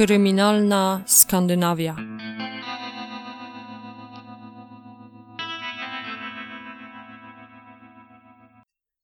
Kryminalna 0.00 1.04
Skandynawia. 1.06 1.96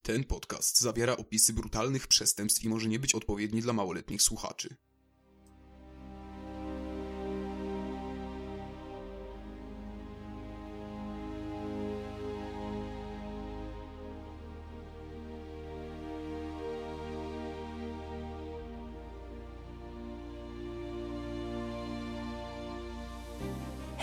Ten 0.02 0.24
podcast 0.24 0.80
zawiera 0.80 1.16
opisy 1.16 1.52
brutalnych 1.52 2.06
przestępstw 2.06 2.64
i 2.64 2.68
może 2.68 2.88
nie 2.88 2.98
być 2.98 3.14
odpowiedni 3.14 3.62
dla 3.62 3.72
małoletnich 3.72 4.22
słuchaczy. 4.22 4.76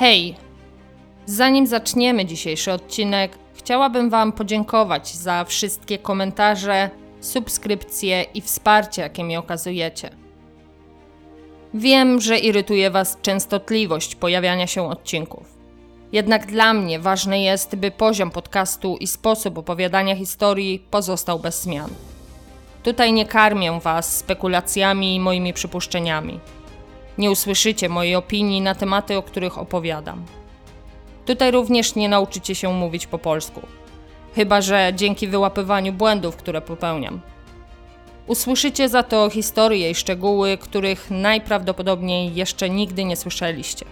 Hej! 0.04 0.36
Zanim 1.26 1.68
zaczniemy 1.68 2.26
dzisiejszy 2.26 2.72
odcinek, 2.72 3.38
chciałabym 3.54 4.10
Wam 4.10 4.32
podziękować 4.32 5.16
za 5.16 5.46
wszystkie 5.46 5.98
komentarze, 5.98 6.90
subskrypcje 7.22 8.24
i 8.24 8.42
wsparcie, 8.42 9.02
jakie 9.02 9.24
mi 9.24 9.38
okazujecie. 9.38 10.10
Wiem, 11.74 12.22
że 12.22 12.40
irytuje 12.40 12.92
Was 12.92 13.18
częstotliwość 13.22 14.16
pojawiania 14.16 14.68
się 14.68 14.90
odcinków. 14.90 15.58
Jednak 16.12 16.46
dla 16.46 16.74
mnie 16.74 17.00
ważne 17.00 17.42
jest, 17.42 17.76
by 17.76 17.92
poziom 17.92 18.32
podcastu 18.32 18.98
i 18.98 19.08
sposób 19.08 19.58
opowiadania 19.58 20.16
historii 20.16 20.86
pozostał 20.92 21.40
bez 21.40 21.62
zmian. 21.62 21.90
Tutaj 22.84 23.14
nie 23.14 23.26
karmię 23.26 23.80
Was 23.80 24.18
spekulacjami 24.18 25.16
i 25.16 25.20
moimi 25.20 25.54
przypuszczeniami. 25.54 26.40
Nie 27.18 27.32
usłyszycie 27.32 27.90
mojej 27.90 28.16
opinii 28.16 28.62
na 28.62 28.76
tematy, 28.76 29.18
o 29.18 29.24
których 29.24 29.58
opowiadam. 29.58 30.26
Tutaj 31.26 31.52
również 31.52 31.96
nie 31.96 32.10
nauczycie 32.10 32.56
się 32.56 32.74
mówić 32.74 33.08
po 33.08 33.20
polsku, 33.20 33.62
chyba 34.36 34.62
że 34.62 34.92
dzięki 34.96 35.28
wyłapywaniu 35.28 35.94
błędów, 35.94 36.36
które 36.36 36.62
popełniam. 36.62 37.22
Usłyszycie 38.28 38.90
za 38.90 39.04
to 39.04 39.30
historie 39.30 39.90
i 39.90 39.96
szczegóły, 39.96 40.58
których 40.58 41.12
najprawdopodobniej 41.12 42.36
jeszcze 42.36 42.70
nigdy 42.70 43.06
nie 43.06 43.16
słyszeliście. 43.16 43.86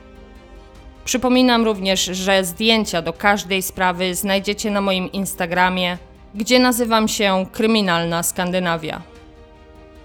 Przypominam 1.05 1.65
również, 1.65 2.05
że 2.05 2.43
zdjęcia 2.43 3.01
do 3.01 3.13
każdej 3.13 3.61
sprawy 3.61 4.15
znajdziecie 4.15 4.71
na 4.71 4.81
moim 4.81 5.11
Instagramie, 5.11 5.97
gdzie 6.35 6.59
nazywam 6.59 7.07
się 7.07 7.45
Kryminalna 7.51 8.23
Skandynawia. 8.23 9.01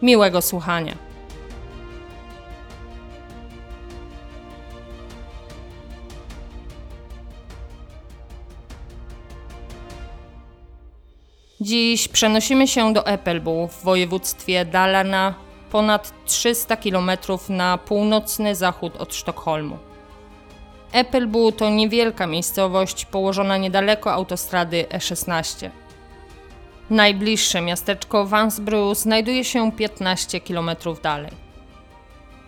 Miłego 0.03 0.43
słuchania. 0.43 1.06
Dziś 11.67 12.09
przenosimy 12.09 12.69
się 12.69 12.93
do 12.93 13.07
Eppelbu 13.07 13.69
w 13.69 13.83
województwie 13.85 14.65
Dalarna, 14.65 15.35
ponad 15.71 16.13
300 16.25 16.77
km 16.77 17.11
na 17.49 17.79
północny 17.79 18.55
zachód 18.55 18.97
od 18.97 19.15
Sztokholmu. 19.15 19.79
Eppelbu 20.93 21.53
to 21.53 21.71
niewielka 21.71 22.27
miejscowość 22.27 23.05
położona 23.05 23.57
niedaleko 23.57 24.13
autostrady 24.13 24.85
E16. 24.89 25.71
Najbliższe 26.91 27.61
miasteczko 27.61 28.27
Vansbro 28.27 28.95
znajduje 28.95 29.45
się 29.45 29.73
15 29.73 30.41
km 30.41 30.71
dalej. 31.03 31.33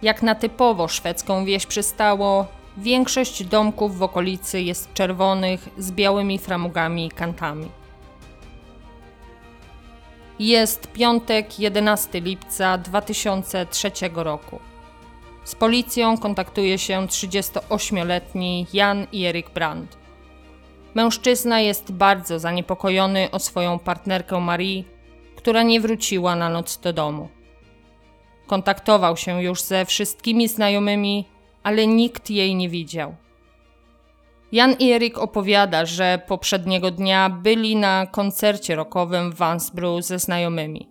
Jak 0.03 0.23
na 0.23 0.34
typowo 0.34 0.89
szwedzką 0.89 1.45
wieś 1.45 1.67
przystało, 1.67 2.47
większość 2.77 3.45
domków 3.45 3.99
w 3.99 4.03
okolicy 4.03 4.61
jest 4.61 4.95
czerwonych 4.95 5.69
z 5.78 5.93
białymi 5.93 6.39
framugami 6.39 7.07
i 7.07 7.11
kantami. 7.11 7.69
Jest 10.38 10.93
piątek 10.93 11.59
11 11.60 12.21
lipca 12.21 12.78
2003 12.78 13.91
roku. 14.15 14.60
Z 15.44 15.54
policją 15.54 16.19
kontaktuje 16.19 16.78
się 16.78 17.06
38-letni 17.06 18.66
Jan 18.72 19.06
Erik 19.15 19.50
Brandt. 19.50 19.97
Mężczyzna 20.94 21.60
jest 21.60 21.93
bardzo 21.93 22.38
zaniepokojony 22.38 23.31
o 23.31 23.38
swoją 23.38 23.78
partnerkę 23.78 24.41
Marie, 24.41 24.84
która 25.37 25.62
nie 25.62 25.81
wróciła 25.81 26.37
na 26.37 26.48
noc 26.48 26.78
do 26.78 26.93
domu. 26.93 27.28
Kontaktował 28.47 29.16
się 29.16 29.43
już 29.43 29.62
ze 29.62 29.84
wszystkimi 29.84 30.48
znajomymi, 30.48 31.25
ale 31.62 31.87
nikt 31.87 32.31
jej 32.31 32.54
nie 32.54 32.69
widział. 32.69 33.15
Jan 34.53 34.75
i 34.78 34.92
Erik 34.92 35.19
opowiada, 35.19 35.86
że 35.86 36.22
poprzedniego 36.26 36.91
dnia 36.91 37.31
byli 37.31 37.76
na 37.76 38.06
koncercie 38.06 38.76
rockowym 38.76 39.32
w 39.32 39.34
Vansbro 39.34 40.03
ze 40.03 40.19
znajomymi. 40.19 40.88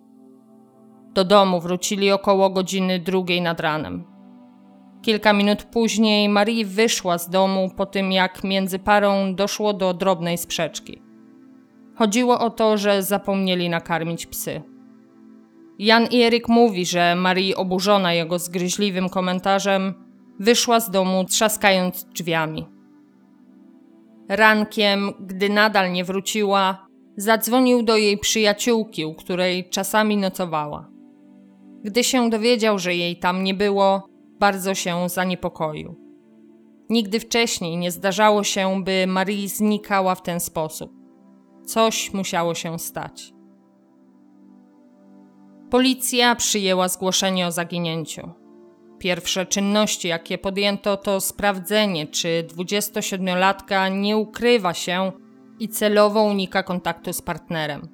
Do 1.13 1.23
domu 1.23 1.61
wrócili 1.61 2.11
około 2.11 2.49
godziny 2.49 2.99
drugiej 2.99 3.41
nad 3.41 3.59
ranem. 3.59 4.03
Kilka 5.01 5.33
minut 5.33 5.63
później 5.63 6.29
Marie 6.29 6.65
wyszła 6.65 7.17
z 7.17 7.29
domu 7.29 7.69
po 7.77 7.85
tym, 7.85 8.11
jak 8.11 8.43
między 8.43 8.79
parą 8.79 9.35
doszło 9.35 9.73
do 9.73 9.93
drobnej 9.93 10.37
sprzeczki. 10.37 11.01
Chodziło 11.95 12.39
o 12.39 12.49
to, 12.49 12.77
że 12.77 13.03
zapomnieli 13.03 13.69
nakarmić 13.69 14.25
psy. 14.25 14.61
Jan 15.79 16.07
i 16.11 16.21
Erik 16.21 16.47
mówi, 16.47 16.85
że 16.85 17.15
Marie, 17.15 17.55
oburzona 17.55 18.13
jego 18.13 18.39
zgryźliwym 18.39 19.09
komentarzem, 19.09 19.93
wyszła 20.39 20.79
z 20.79 20.91
domu 20.91 21.25
trzaskając 21.25 22.05
drzwiami. 22.05 22.76
Rankiem, 24.29 25.13
gdy 25.19 25.49
nadal 25.49 25.91
nie 25.91 26.03
wróciła, 26.03 26.87
zadzwonił 27.17 27.83
do 27.83 27.97
jej 27.97 28.17
przyjaciółki, 28.17 29.05
u 29.05 29.13
której 29.13 29.69
czasami 29.69 30.17
nocowała. 30.17 30.89
Gdy 31.83 32.03
się 32.03 32.29
dowiedział, 32.29 32.79
że 32.79 32.95
jej 32.95 33.19
tam 33.19 33.43
nie 33.43 33.53
było, 33.53 34.07
bardzo 34.39 34.75
się 34.75 35.09
zaniepokoił. 35.09 35.95
Nigdy 36.89 37.19
wcześniej 37.19 37.77
nie 37.77 37.91
zdarzało 37.91 38.43
się, 38.43 38.83
by 38.83 39.07
Marie 39.07 39.49
znikała 39.49 40.15
w 40.15 40.21
ten 40.21 40.39
sposób. 40.39 40.91
Coś 41.65 42.13
musiało 42.13 42.55
się 42.55 42.79
stać. 42.79 43.33
Policja 45.69 46.35
przyjęła 46.35 46.87
zgłoszenie 46.87 47.47
o 47.47 47.51
zaginięciu. 47.51 48.29
Pierwsze 48.99 49.45
czynności, 49.45 50.07
jakie 50.07 50.37
podjęto, 50.37 50.97
to 50.97 51.21
sprawdzenie, 51.21 52.07
czy 52.07 52.43
27-latka 52.47 53.99
nie 53.99 54.17
ukrywa 54.17 54.73
się 54.73 55.11
i 55.59 55.69
celowo 55.69 56.23
unika 56.23 56.63
kontaktu 56.63 57.13
z 57.13 57.21
partnerem. 57.21 57.87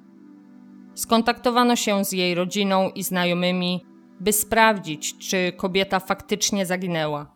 Skontaktowano 0.94 1.76
się 1.76 2.04
z 2.04 2.12
jej 2.12 2.34
rodziną 2.34 2.90
i 2.90 3.02
znajomymi, 3.02 3.84
by 4.20 4.32
sprawdzić, 4.32 5.18
czy 5.18 5.52
kobieta 5.56 6.00
faktycznie 6.00 6.66
zaginęła. 6.66 7.34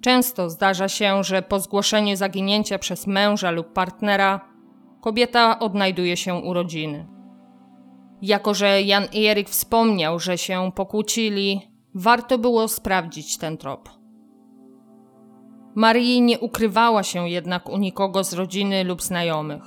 Często 0.00 0.50
zdarza 0.50 0.88
się, 0.88 1.24
że 1.24 1.42
po 1.42 1.60
zgłoszeniu 1.60 2.16
zaginięcia 2.16 2.78
przez 2.78 3.06
męża 3.06 3.50
lub 3.50 3.72
partnera 3.72 4.40
kobieta 5.00 5.58
odnajduje 5.58 6.16
się 6.16 6.34
u 6.34 6.52
rodziny. 6.52 7.06
Jako, 8.22 8.54
że 8.54 8.82
Jan 8.82 9.04
i 9.12 9.26
Erik 9.26 9.48
wspomniał, 9.48 10.18
że 10.20 10.38
się 10.38 10.70
pokłócili, 10.74 11.60
Warto 12.00 12.38
było 12.38 12.68
sprawdzić 12.68 13.38
ten 13.38 13.56
trop. 13.56 13.88
Marii 15.74 16.22
nie 16.22 16.38
ukrywała 16.38 17.02
się 17.02 17.28
jednak 17.28 17.68
u 17.68 17.78
nikogo 17.78 18.24
z 18.24 18.32
rodziny 18.32 18.84
lub 18.84 19.02
znajomych. 19.02 19.62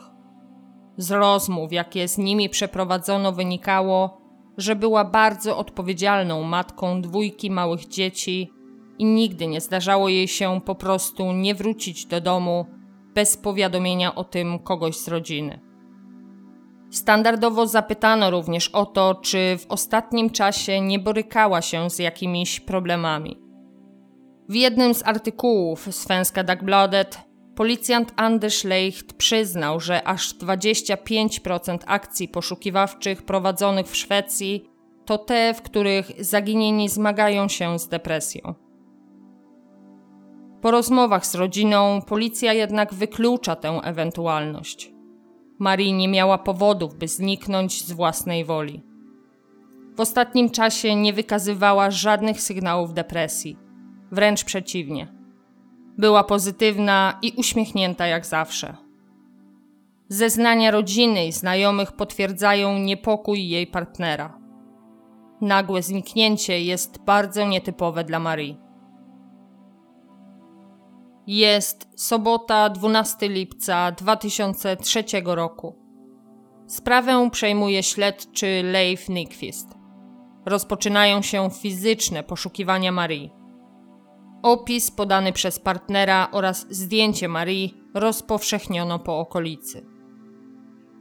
Z 0.97 1.11
rozmów, 1.11 1.73
jakie 1.73 2.07
z 2.07 2.17
nimi 2.17 2.50
przeprowadzono, 2.50 3.31
wynikało, 3.31 4.21
że 4.57 4.75
była 4.75 5.06
bardzo 5.06 5.57
odpowiedzialną 5.57 6.44
matką 6.44 7.01
dwójki 7.01 7.51
małych 7.51 7.88
dzieci 7.88 8.51
i 9.00 9.06
nigdy 9.06 9.47
nie 9.47 9.61
zdarzało 9.61 10.09
jej 10.09 10.27
się 10.27 10.61
po 10.65 10.75
prostu 10.75 11.31
nie 11.31 11.56
wrócić 11.56 12.06
do 12.06 12.21
domu 12.21 12.65
bez 13.13 13.38
powiadomienia 13.38 14.15
o 14.15 14.23
tym 14.23 14.59
kogoś 14.59 14.97
z 14.97 15.07
rodziny. 15.07 15.70
Standardowo 16.91 17.67
zapytano 17.67 18.31
również 18.31 18.69
o 18.69 18.85
to, 18.85 19.15
czy 19.15 19.57
w 19.57 19.65
ostatnim 19.69 20.29
czasie 20.29 20.81
nie 20.81 20.99
borykała 20.99 21.61
się 21.61 21.89
z 21.89 21.99
jakimiś 21.99 22.59
problemami. 22.59 23.41
W 24.49 24.55
jednym 24.55 24.93
z 24.93 25.07
artykułów 25.07 25.88
Svenska 25.91 26.43
Dagbladet 26.43 27.19
policjant 27.55 28.13
Anders 28.15 28.63
Leicht 28.63 29.13
przyznał, 29.13 29.79
że 29.79 30.07
aż 30.07 30.35
25% 30.35 31.77
akcji 31.85 32.27
poszukiwawczych 32.27 33.21
prowadzonych 33.21 33.87
w 33.87 33.95
Szwecji 33.95 34.65
to 35.05 35.17
te, 35.17 35.53
w 35.53 35.61
których 35.61 36.11
zaginieni 36.19 36.89
zmagają 36.89 37.47
się 37.47 37.79
z 37.79 37.87
depresją. 37.87 38.53
Po 40.61 40.71
rozmowach 40.71 41.25
z 41.25 41.35
rodziną 41.35 42.01
policja 42.01 42.53
jednak 42.53 42.94
wyklucza 42.94 43.55
tę 43.55 43.69
ewentualność. 43.83 45.00
Marii 45.61 45.93
nie 45.93 46.07
miała 46.07 46.37
powodów, 46.37 46.95
by 46.95 47.07
zniknąć 47.07 47.83
z 47.83 47.91
własnej 47.91 48.45
woli. 48.45 48.83
W 49.95 49.99
ostatnim 49.99 50.49
czasie 50.49 50.95
nie 50.95 51.13
wykazywała 51.13 51.91
żadnych 51.91 52.41
sygnałów 52.41 52.93
depresji. 52.93 53.57
Wręcz 54.11 54.43
przeciwnie. 54.43 55.07
Była 55.97 56.23
pozytywna 56.23 57.19
i 57.21 57.33
uśmiechnięta 57.37 58.07
jak 58.07 58.25
zawsze. 58.25 58.77
Zeznania 60.07 60.71
rodziny 60.71 61.27
i 61.27 61.31
znajomych 61.31 61.91
potwierdzają 61.91 62.77
niepokój 62.77 63.49
jej 63.49 63.67
partnera. 63.67 64.37
Nagłe 65.41 65.81
zniknięcie 65.81 66.61
jest 66.61 66.99
bardzo 67.05 67.47
nietypowe 67.47 68.03
dla 68.03 68.19
Marii. 68.19 68.57
Jest 71.33 71.88
sobota 71.95 72.69
12 72.69 73.30
lipca 73.30 73.92
2003 73.92 75.04
roku. 75.25 75.75
Sprawę 76.68 77.30
przejmuje 77.31 77.83
śledczy 77.83 78.62
Leif 78.63 79.10
Nyquist. 79.10 79.68
Rozpoczynają 80.45 81.22
się 81.22 81.50
fizyczne 81.50 82.24
poszukiwania 82.24 82.92
Marii. 82.92 83.31
Opis 84.44 84.92
podany 84.92 85.33
przez 85.33 85.60
partnera 85.60 86.28
oraz 86.31 86.66
zdjęcie 86.69 87.28
Marii 87.28 87.74
rozpowszechniono 87.94 89.00
po 89.00 89.19
okolicy. 89.19 89.86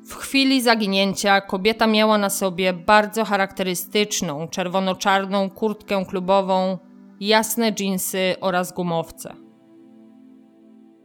W 0.07 0.15
chwili 0.15 0.63
zaginięcia 0.63 1.41
kobieta 1.41 1.87
miała 1.87 2.19
na 2.19 2.31
sobie 2.31 2.73
bardzo 2.73 3.25
charakterystyczną 3.25 4.49
czerwono-czarną 4.49 5.51
kurtkę 5.51 6.05
klubową, 6.09 6.79
jasne 7.21 7.73
dżinsy 7.73 8.35
oraz 8.41 8.73
gumowce. 8.73 9.50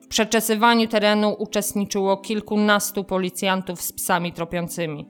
W 0.06 0.08
przeczesywaniu 0.08 0.88
terenu 0.88 1.36
uczestniczyło 1.40 2.18
kilkunastu 2.18 3.04
policjantów 3.04 3.82
z 3.82 3.92
psami 3.94 4.34
tropiącymi. 4.34 5.10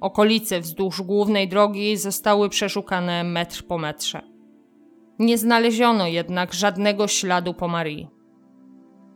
Okolice 0.00 0.60
wzdłuż 0.60 1.02
głównej 1.02 1.48
drogi 1.48 1.96
zostały 1.96 2.48
przeszukane 2.48 3.24
metr 3.24 3.66
po 3.66 3.78
metrze. 3.78 4.22
Nie 5.18 5.38
znaleziono 5.38 6.06
jednak 6.06 6.54
żadnego 6.54 7.08
śladu 7.08 7.54
po 7.54 7.68
Marii. 7.68 8.08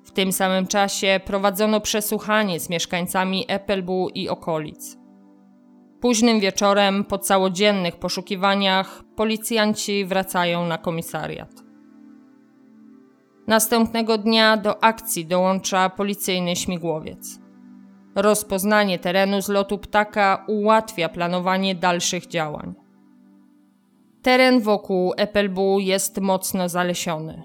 W 0.04 0.10
tym 0.10 0.32
samym 0.32 0.66
czasie 0.66 1.20
prowadzono 1.24 1.80
przesłuchanie 1.80 2.60
z 2.60 2.70
mieszkańcami 2.70 3.44
Eppelbu 3.48 4.08
i 4.14 4.28
okolic. 4.28 4.98
Późnym 6.00 6.40
wieczorem, 6.40 7.04
po 7.04 7.18
całodziennych 7.18 7.96
poszukiwaniach, 7.96 9.02
policjanci 9.16 10.04
wracają 10.04 10.66
na 10.66 10.78
komisariat. 10.78 11.71
Następnego 13.46 14.18
dnia 14.18 14.56
do 14.56 14.84
akcji 14.84 15.26
dołącza 15.26 15.90
policyjny 15.90 16.56
śmigłowiec. 16.56 17.38
Rozpoznanie 18.14 18.98
terenu 18.98 19.42
z 19.42 19.48
lotu 19.48 19.78
ptaka 19.78 20.44
ułatwia 20.48 21.08
planowanie 21.08 21.74
dalszych 21.74 22.26
działań. 22.26 22.74
Teren 24.22 24.60
wokół 24.60 25.12
Eppelbu 25.16 25.80
jest 25.80 26.20
mocno 26.20 26.68
zalesiony. 26.68 27.42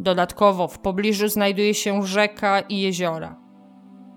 Dodatkowo 0.00 0.68
w 0.68 0.78
pobliżu 0.78 1.28
znajduje 1.28 1.74
się 1.74 2.02
rzeka 2.02 2.60
i 2.60 2.80
jeziora. 2.80 3.36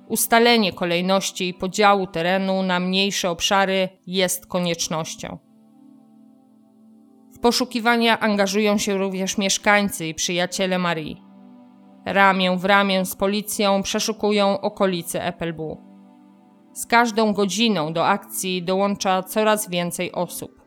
Ustalenie 0.07 0.73
kolejności 0.73 1.49
i 1.49 1.53
podziału 1.53 2.07
terenu 2.07 2.63
na 2.63 2.79
mniejsze 2.79 3.29
obszary 3.29 3.89
jest 4.07 4.47
koniecznością. 4.47 5.37
Poszukiwania 7.41 8.19
angażują 8.19 8.77
się 8.77 8.97
również 8.97 9.37
mieszkańcy 9.37 10.07
i 10.07 10.13
przyjaciele 10.13 10.79
Marii. 10.79 11.23
Ramię 12.05 12.57
w 12.57 12.65
ramię 12.65 13.05
z 13.05 13.15
policją 13.15 13.83
przeszukują 13.83 14.61
okolice 14.61 15.25
Eppelbu. 15.25 15.77
Z 16.73 16.85
każdą 16.85 17.33
godziną 17.33 17.93
do 17.93 18.07
akcji 18.07 18.63
dołącza 18.63 19.23
coraz 19.23 19.69
więcej 19.69 20.11
osób. 20.11 20.61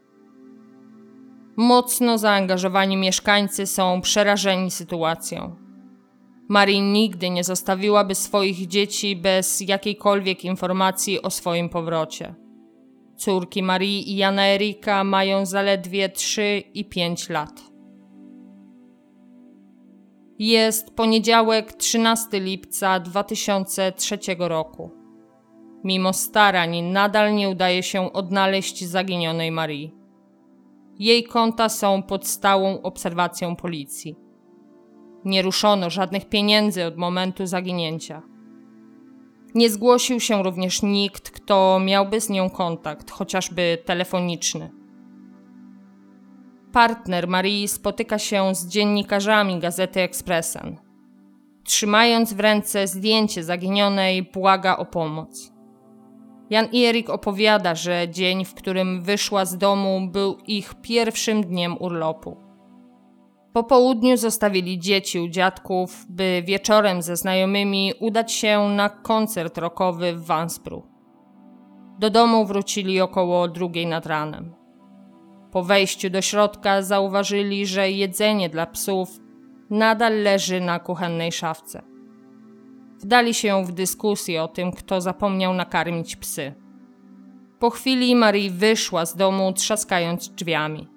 Mocno 1.57 2.19
zaangażowani 2.19 2.97
mieszkańcy 2.97 3.67
są 3.67 4.01
przerażeni 4.01 4.71
sytuacją. 4.71 5.57
Marii 6.49 6.81
nigdy 6.81 7.31
nie 7.31 7.45
zostawiłaby 7.45 8.15
swoich 8.15 8.67
dzieci 8.67 9.17
bez 9.17 9.61
jakiejkolwiek 9.61 10.45
informacji 10.45 11.23
o 11.23 11.31
swoim 11.31 11.69
powrocie. 11.69 12.42
Córki 13.17 13.62
Marii 13.62 14.12
i 14.12 14.17
Jana 14.17 14.47
Erika 14.47 15.05
mają 15.05 15.47
zaledwie 15.47 16.09
3 16.09 16.62
i 16.75 16.85
5 16.85 17.29
lat. 17.29 17.73
Jest 20.38 20.91
poniedziałek 20.94 21.73
13 21.73 22.41
lipca 22.41 23.00
2003 23.00 24.19
roku. 24.38 24.91
Mimo 25.85 26.12
starań 26.12 26.82
nadal 26.82 27.35
nie 27.35 27.49
udaje 27.49 27.82
się 27.82 28.12
odnaleźć 28.12 28.85
zaginionej 28.85 29.50
Marii. 29.50 29.94
Jej 30.99 31.25
konta 31.25 31.69
są 31.69 32.03
pod 32.03 32.26
stałą 32.26 32.82
obserwacją 32.82 33.56
policji. 33.56 34.17
Nie 35.25 35.43
ruszono 35.43 35.91
żadnych 35.91 36.29
pieniędzy 36.29 36.85
od 36.85 36.97
momentu 36.97 37.47
zaginięcia. 37.47 38.23
Nie 39.55 39.71
zgłosił 39.71 40.21
się 40.21 40.43
również 40.43 40.83
nikt, 40.83 41.31
kto 41.31 41.81
miałby 41.85 42.21
z 42.21 42.31
nią 42.31 42.51
kontakt, 42.51 43.11
chociażby 43.11 43.79
telefoniczny. 43.85 44.71
Partner 46.73 47.29
Marii 47.29 47.69
spotyka 47.69 48.19
się 48.19 48.55
z 48.55 48.69
dziennikarzami 48.69 49.59
gazety 49.59 50.01
Expressen. 50.01 50.77
Trzymając 51.65 52.33
w 52.33 52.41
ręce 52.41 52.87
zdjęcie 52.87 53.45
zaginionej, 53.45 54.23
błaga 54.23 54.77
o 54.77 54.85
pomoc. 54.85 55.53
Jan 56.51 56.69
i 56.73 56.85
Erik 56.85 57.11
opowiada, 57.11 57.75
że 57.75 58.09
dzień, 58.11 58.45
w 58.45 58.55
którym 58.55 59.03
wyszła 59.03 59.45
z 59.45 59.59
domu, 59.59 60.09
był 60.13 60.37
ich 60.47 60.75
pierwszym 60.75 61.43
dniem 61.43 61.77
urlopu. 61.81 62.52
Po 63.53 63.65
południu 63.65 64.17
zostawili 64.17 64.79
dzieci 64.79 65.21
u 65.21 65.29
dziadków, 65.29 66.07
by 66.09 66.43
wieczorem 66.47 67.03
ze 67.03 67.17
znajomymi 67.17 67.93
udać 68.01 68.33
się 68.33 68.69
na 68.69 68.89
koncert 68.89 69.59
rockowy 69.59 70.13
w 70.13 70.25
Wanspru. 70.25 70.83
Do 71.99 72.11
domu 72.11 72.47
wrócili 72.47 73.01
około 73.01 73.49
drugiej 73.49 73.87
nad 73.87 74.07
ranem. 74.07 74.55
Po 75.51 75.63
wejściu 75.63 76.11
do 76.11 76.23
środka 76.23 76.83
zauważyli, 76.83 77.67
że 77.67 77.91
jedzenie 77.91 78.49
dla 78.49 78.67
psów 78.67 79.21
nadal 79.71 80.23
leży 80.23 80.61
na 80.61 80.79
kuchennej 80.79 81.32
szafce. 81.32 81.82
Wdali 82.99 83.35
się 83.35 83.65
w 83.65 83.73
dyskusję 83.73 84.43
o 84.43 84.49
tym, 84.49 84.73
kto 84.73 85.01
zapomniał 85.01 85.55
nakarmić 85.55 86.17
psy. 86.17 86.55
Po 87.59 87.71
chwili 87.71 88.15
Marie 88.17 88.51
wyszła 88.51 89.06
z 89.06 89.17
domu, 89.17 89.53
trzaskając 89.53 90.29
drzwiami. 90.29 90.92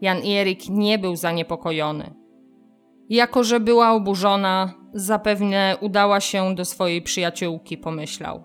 Jan 0.00 0.18
Erik 0.26 0.68
nie 0.68 0.98
był 0.98 1.16
zaniepokojony. 1.16 2.14
Jako, 3.08 3.44
że 3.44 3.60
była 3.60 3.92
oburzona, 3.92 4.74
zapewne 4.94 5.76
udała 5.80 6.20
się 6.20 6.54
do 6.54 6.64
swojej 6.64 7.02
przyjaciółki, 7.02 7.78
pomyślał. 7.78 8.42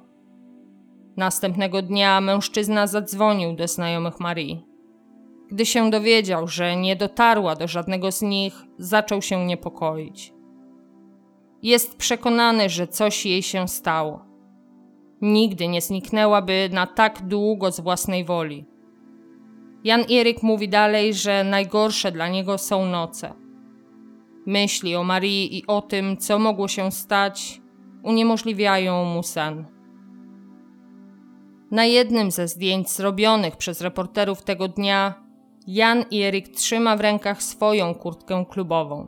Następnego 1.17 1.81
dnia 1.81 2.21
mężczyzna 2.21 2.87
zadzwonił 2.87 3.55
do 3.55 3.67
znajomych 3.67 4.19
Marii. 4.19 4.65
Gdy 5.51 5.65
się 5.65 5.89
dowiedział, 5.89 6.47
że 6.47 6.75
nie 6.75 6.95
dotarła 6.95 7.55
do 7.55 7.67
żadnego 7.67 8.11
z 8.11 8.21
nich, 8.21 8.63
zaczął 8.77 9.21
się 9.21 9.45
niepokoić. 9.45 10.33
Jest 11.61 11.97
przekonany, 11.97 12.69
że 12.69 12.87
coś 12.87 13.25
jej 13.25 13.43
się 13.43 13.67
stało. 13.67 14.25
Nigdy 15.21 15.67
nie 15.67 15.81
zniknęłaby 15.81 16.69
na 16.71 16.87
tak 16.87 17.27
długo 17.27 17.71
z 17.71 17.79
własnej 17.79 18.25
woli. 18.25 18.65
Jan 19.83 20.03
Eryk 20.11 20.43
mówi 20.43 20.69
dalej, 20.69 21.13
że 21.13 21.43
najgorsze 21.43 22.11
dla 22.11 22.27
niego 22.27 22.57
są 22.57 22.85
noce. 22.85 23.33
Myśli 24.45 24.95
o 24.95 25.03
Marii 25.03 25.57
i 25.57 25.67
o 25.67 25.81
tym, 25.81 26.17
co 26.17 26.39
mogło 26.39 26.67
się 26.67 26.91
stać, 26.91 27.61
uniemożliwiają 28.03 29.05
mu 29.05 29.23
sen. 29.23 29.65
Na 31.71 31.85
jednym 31.85 32.31
ze 32.31 32.47
zdjęć 32.47 32.89
zrobionych 32.89 33.57
przez 33.57 33.81
reporterów 33.81 34.43
tego 34.43 34.67
dnia 34.67 35.13
Jan 35.67 36.05
Eryk 36.13 36.47
trzyma 36.47 36.97
w 36.97 37.01
rękach 37.01 37.43
swoją 37.43 37.95
kurtkę 37.95 38.45
klubową 38.49 39.07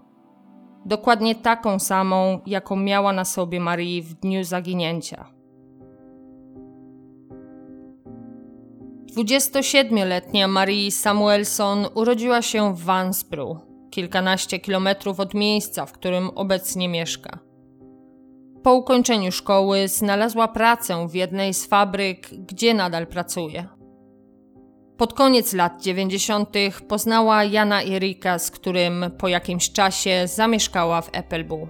dokładnie 0.86 1.36
taką 1.36 1.80
samą, 1.80 2.40
jaką 2.46 2.76
miała 2.76 3.14
na 3.14 3.26
sobie 3.26 3.60
Marii 3.60 4.02
w 4.02 4.14
dniu 4.14 4.44
zaginięcia. 4.44 5.35
27-letnia 9.16 10.48
Marie 10.48 10.92
Samuelson 10.92 11.88
urodziła 11.94 12.42
się 12.42 12.76
w 12.76 12.84
Vansbru, 12.84 13.60
kilkanaście 13.92 14.60
kilometrów 14.60 15.20
od 15.20 15.34
miejsca, 15.34 15.86
w 15.86 15.92
którym 15.92 16.30
obecnie 16.30 16.90
mieszka. 16.90 17.40
Po 18.64 18.74
ukończeniu 18.74 19.32
szkoły 19.32 19.88
znalazła 19.88 20.48
pracę 20.48 21.08
w 21.08 21.14
jednej 21.14 21.54
z 21.54 21.66
fabryk, 21.66 22.30
gdzie 22.48 22.74
nadal 22.74 23.08
pracuje. 23.08 23.68
Pod 24.98 25.14
koniec 25.14 25.54
lat 25.54 25.82
90. 25.82 26.50
poznała 26.88 27.44
Jana 27.44 27.84
Erika, 27.84 28.40
z 28.40 28.52
którym 28.52 29.06
po 29.18 29.28
jakimś 29.28 29.72
czasie 29.72 30.24
zamieszkała 30.26 31.02
w 31.02 31.10
Eppelbu. 31.14 31.68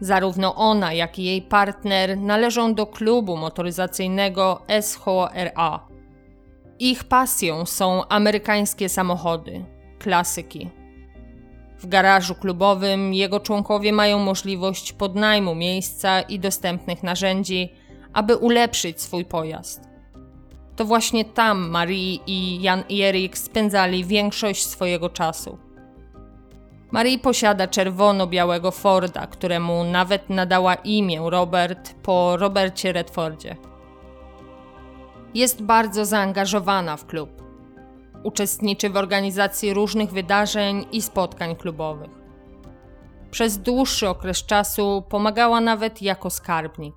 Zarówno 0.00 0.54
ona, 0.54 0.92
jak 0.92 1.18
i 1.18 1.24
jej 1.24 1.42
partner 1.42 2.18
należą 2.18 2.74
do 2.74 2.86
klubu 2.86 3.36
motoryzacyjnego 3.36 4.62
SHRA. 4.82 5.93
Ich 6.78 7.04
pasją 7.04 7.66
są 7.66 8.08
amerykańskie 8.08 8.88
samochody, 8.88 9.64
klasyki. 9.98 10.70
W 11.78 11.86
garażu 11.86 12.34
klubowym 12.34 13.14
jego 13.14 13.40
członkowie 13.40 13.92
mają 13.92 14.18
możliwość 14.18 14.92
podnajmu 14.92 15.54
miejsca 15.54 16.20
i 16.20 16.38
dostępnych 16.38 17.02
narzędzi, 17.02 17.72
aby 18.12 18.36
ulepszyć 18.36 19.02
swój 19.02 19.24
pojazd. 19.24 19.88
To 20.76 20.84
właśnie 20.84 21.24
tam 21.24 21.70
Marie 21.70 22.18
i 22.26 22.62
Jan 22.62 22.84
i 22.88 23.02
Erik 23.02 23.38
spędzali 23.38 24.04
większość 24.04 24.66
swojego 24.66 25.10
czasu. 25.10 25.58
Marie 26.90 27.18
posiada 27.18 27.68
czerwono-białego 27.68 28.70
Forda, 28.70 29.26
któremu 29.26 29.84
nawet 29.84 30.30
nadała 30.30 30.74
imię 30.74 31.20
Robert 31.24 31.94
po 32.02 32.36
Robercie 32.36 32.92
Redfordzie. 32.92 33.56
Jest 35.34 35.62
bardzo 35.62 36.04
zaangażowana 36.04 36.96
w 36.96 37.06
klub. 37.06 37.30
Uczestniczy 38.22 38.90
w 38.90 38.96
organizacji 38.96 39.74
różnych 39.74 40.10
wydarzeń 40.12 40.86
i 40.92 41.02
spotkań 41.02 41.56
klubowych. 41.56 42.10
Przez 43.30 43.58
dłuższy 43.58 44.08
okres 44.08 44.46
czasu 44.46 45.02
pomagała 45.08 45.60
nawet 45.60 46.02
jako 46.02 46.30
skarbnik. 46.30 46.94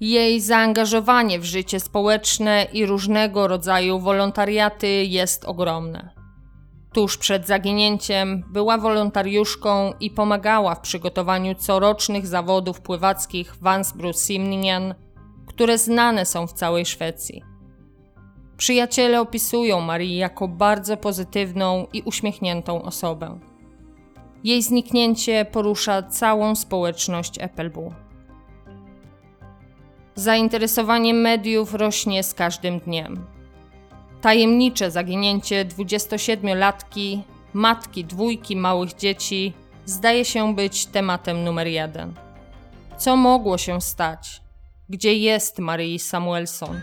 Jej 0.00 0.40
zaangażowanie 0.40 1.38
w 1.38 1.44
życie 1.44 1.80
społeczne 1.80 2.66
i 2.72 2.86
różnego 2.86 3.48
rodzaju 3.48 3.98
wolontariaty 3.98 5.04
jest 5.04 5.44
ogromne. 5.44 6.10
Tuż 6.92 7.18
przed 7.18 7.46
zaginięciem 7.46 8.44
była 8.52 8.78
wolontariuszką 8.78 9.92
i 10.00 10.10
pomagała 10.10 10.74
w 10.74 10.80
przygotowaniu 10.80 11.54
corocznych 11.54 12.26
zawodów 12.26 12.80
pływackich 12.80 13.56
Vansbro 13.60 14.12
Simningen, 14.12 14.94
które 15.56 15.78
znane 15.78 16.26
są 16.26 16.46
w 16.46 16.52
całej 16.52 16.86
Szwecji. 16.86 17.42
Przyjaciele 18.56 19.20
opisują 19.20 19.80
Marii 19.80 20.16
jako 20.16 20.48
bardzo 20.48 20.96
pozytywną 20.96 21.86
i 21.92 22.02
uśmiechniętą 22.02 22.82
osobę. 22.82 23.38
Jej 24.44 24.62
zniknięcie 24.62 25.44
porusza 25.44 26.02
całą 26.02 26.54
społeczność 26.54 27.38
Eppelbu. 27.40 27.92
Zainteresowanie 30.14 31.14
mediów 31.14 31.74
rośnie 31.74 32.22
z 32.22 32.34
każdym 32.34 32.78
dniem. 32.78 33.26
Tajemnicze 34.20 34.90
zaginięcie 34.90 35.64
27-latki, 35.64 37.20
matki 37.52 38.04
dwójki 38.04 38.56
małych 38.56 38.94
dzieci, 38.94 39.52
zdaje 39.84 40.24
się 40.24 40.54
być 40.54 40.86
tematem 40.86 41.44
numer 41.44 41.66
jeden. 41.66 42.14
Co 42.96 43.16
mogło 43.16 43.58
się 43.58 43.80
stać? 43.80 44.45
Gdzie 44.88 45.14
jest 45.14 45.58
Marii 45.58 45.98
Samuelson? 45.98 46.80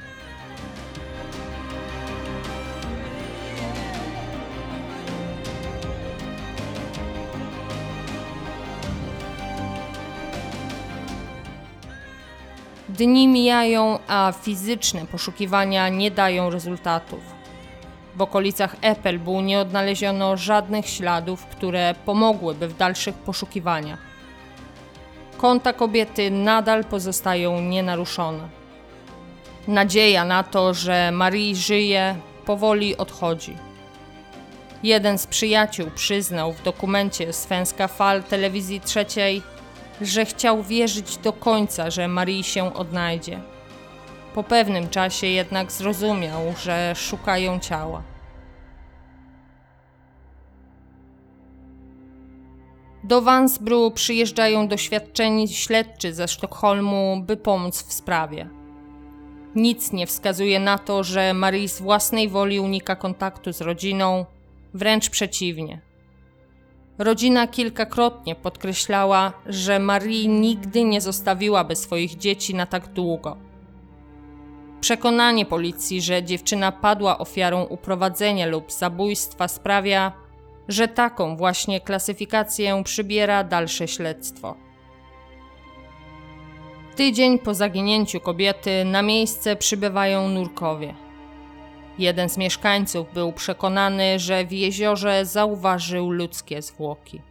Dni 12.89 13.27
mijają, 13.27 13.99
a 14.07 14.33
fizyczne 14.41 15.05
poszukiwania 15.05 15.89
nie 15.89 16.11
dają 16.11 16.49
rezultatów. 16.49 17.19
W 18.15 18.21
okolicach 18.21 18.75
Eppelbu 18.81 19.41
nie 19.41 19.59
odnaleziono 19.59 20.37
żadnych 20.37 20.89
śladów, 20.89 21.45
które 21.45 21.95
pomogłyby 22.05 22.67
w 22.67 22.77
dalszych 22.77 23.15
poszukiwaniach. 23.15 24.12
Konta 25.43 25.73
kobiety 25.73 26.31
nadal 26.31 26.83
pozostają 26.83 27.61
nienaruszone. 27.61 28.49
Nadzieja 29.67 30.25
na 30.25 30.43
to, 30.43 30.73
że 30.73 31.11
Marie 31.11 31.55
żyje, 31.55 32.15
powoli 32.45 32.97
odchodzi. 32.97 33.57
Jeden 34.83 35.17
z 35.17 35.27
przyjaciół 35.27 35.91
przyznał 35.95 36.53
w 36.53 36.63
dokumencie 36.63 37.33
Svenska 37.33 37.87
Fal 37.87 38.23
telewizji 38.23 38.81
trzeciej, 38.81 39.41
że 40.01 40.25
chciał 40.25 40.63
wierzyć 40.63 41.17
do 41.17 41.33
końca, 41.33 41.89
że 41.89 42.07
Marii 42.07 42.43
się 42.43 42.73
odnajdzie. 42.73 43.39
Po 44.33 44.43
pewnym 44.43 44.89
czasie 44.89 45.27
jednak 45.27 45.71
zrozumiał, 45.71 46.41
że 46.63 46.93
szukają 46.95 47.59
ciała. 47.59 48.12
Do 53.03 53.21
Vansbru 53.21 53.91
przyjeżdżają 53.91 54.67
doświadczeni 54.67 55.47
śledczy 55.47 56.13
ze 56.13 56.27
Sztokholmu, 56.27 57.23
by 57.25 57.37
pomóc 57.37 57.83
w 57.83 57.93
sprawie. 57.93 58.49
Nic 59.55 59.91
nie 59.91 60.07
wskazuje 60.07 60.59
na 60.59 60.77
to, 60.77 61.03
że 61.03 61.33
Marie 61.33 61.69
z 61.69 61.81
własnej 61.81 62.29
woli 62.29 62.59
unika 62.59 62.95
kontaktu 62.95 63.53
z 63.53 63.61
rodziną, 63.61 64.25
wręcz 64.73 65.09
przeciwnie. 65.09 65.81
Rodzina 66.97 67.47
kilkakrotnie 67.47 68.35
podkreślała, 68.35 69.33
że 69.45 69.79
Marie 69.79 70.27
nigdy 70.27 70.83
nie 70.83 71.01
zostawiłaby 71.01 71.75
swoich 71.75 72.17
dzieci 72.17 72.55
na 72.55 72.65
tak 72.65 72.87
długo. 72.87 73.37
Przekonanie 74.81 75.45
policji, 75.45 76.01
że 76.01 76.23
dziewczyna 76.23 76.71
padła 76.71 77.17
ofiarą 77.17 77.63
uprowadzenia 77.63 78.45
lub 78.45 78.71
zabójstwa 78.71 79.47
sprawia, 79.47 80.22
że 80.67 80.87
taką 80.87 81.37
właśnie 81.37 81.81
klasyfikację 81.81 82.81
przybiera 82.83 83.43
dalsze 83.43 83.87
śledztwo. 83.87 84.55
Tydzień 86.95 87.39
po 87.39 87.53
zaginięciu 87.53 88.19
kobiety 88.19 88.85
na 88.85 89.01
miejsce 89.01 89.55
przybywają 89.55 90.27
nurkowie. 90.27 90.93
Jeden 91.99 92.29
z 92.29 92.37
mieszkańców 92.37 93.13
był 93.13 93.33
przekonany, 93.33 94.19
że 94.19 94.45
w 94.45 94.51
jeziorze 94.51 95.25
zauważył 95.25 96.11
ludzkie 96.11 96.61
zwłoki. 96.61 97.21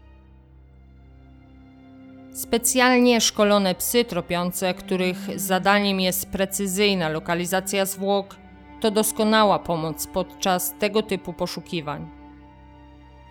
Specjalnie 2.33 3.21
szkolone 3.21 3.75
psy 3.75 4.05
tropiące, 4.05 4.75
których 4.75 5.41
zadaniem 5.41 6.01
jest 6.01 6.31
precyzyjna 6.31 7.09
lokalizacja 7.09 7.87
zwłok, 7.87 8.37
to 8.81 8.91
doskonała 8.91 9.59
pomoc 9.59 10.07
podczas 10.07 10.75
tego 10.79 11.03
typu 11.03 11.33
poszukiwań. 11.33 12.22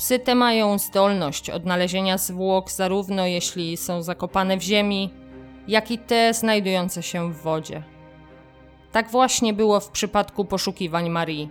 Psy 0.02 0.20
te 0.20 0.36
mają 0.36 0.78
zdolność 0.78 1.50
odnalezienia 1.50 2.18
zwłok 2.18 2.72
zarówno 2.72 3.26
jeśli 3.26 3.78
są 3.78 4.02
zakopane 4.02 4.58
w 4.58 4.62
ziemi, 4.62 5.14
jak 5.68 5.92
i 5.92 5.98
te 5.98 6.34
znajdujące 6.34 7.04
się 7.04 7.34
w 7.34 7.42
wodzie. 7.42 7.84
Tak 8.92 9.10
właśnie 9.10 9.54
było 9.54 9.80
w 9.80 9.90
przypadku 9.90 10.46
poszukiwań 10.46 11.10
Marii. 11.10 11.50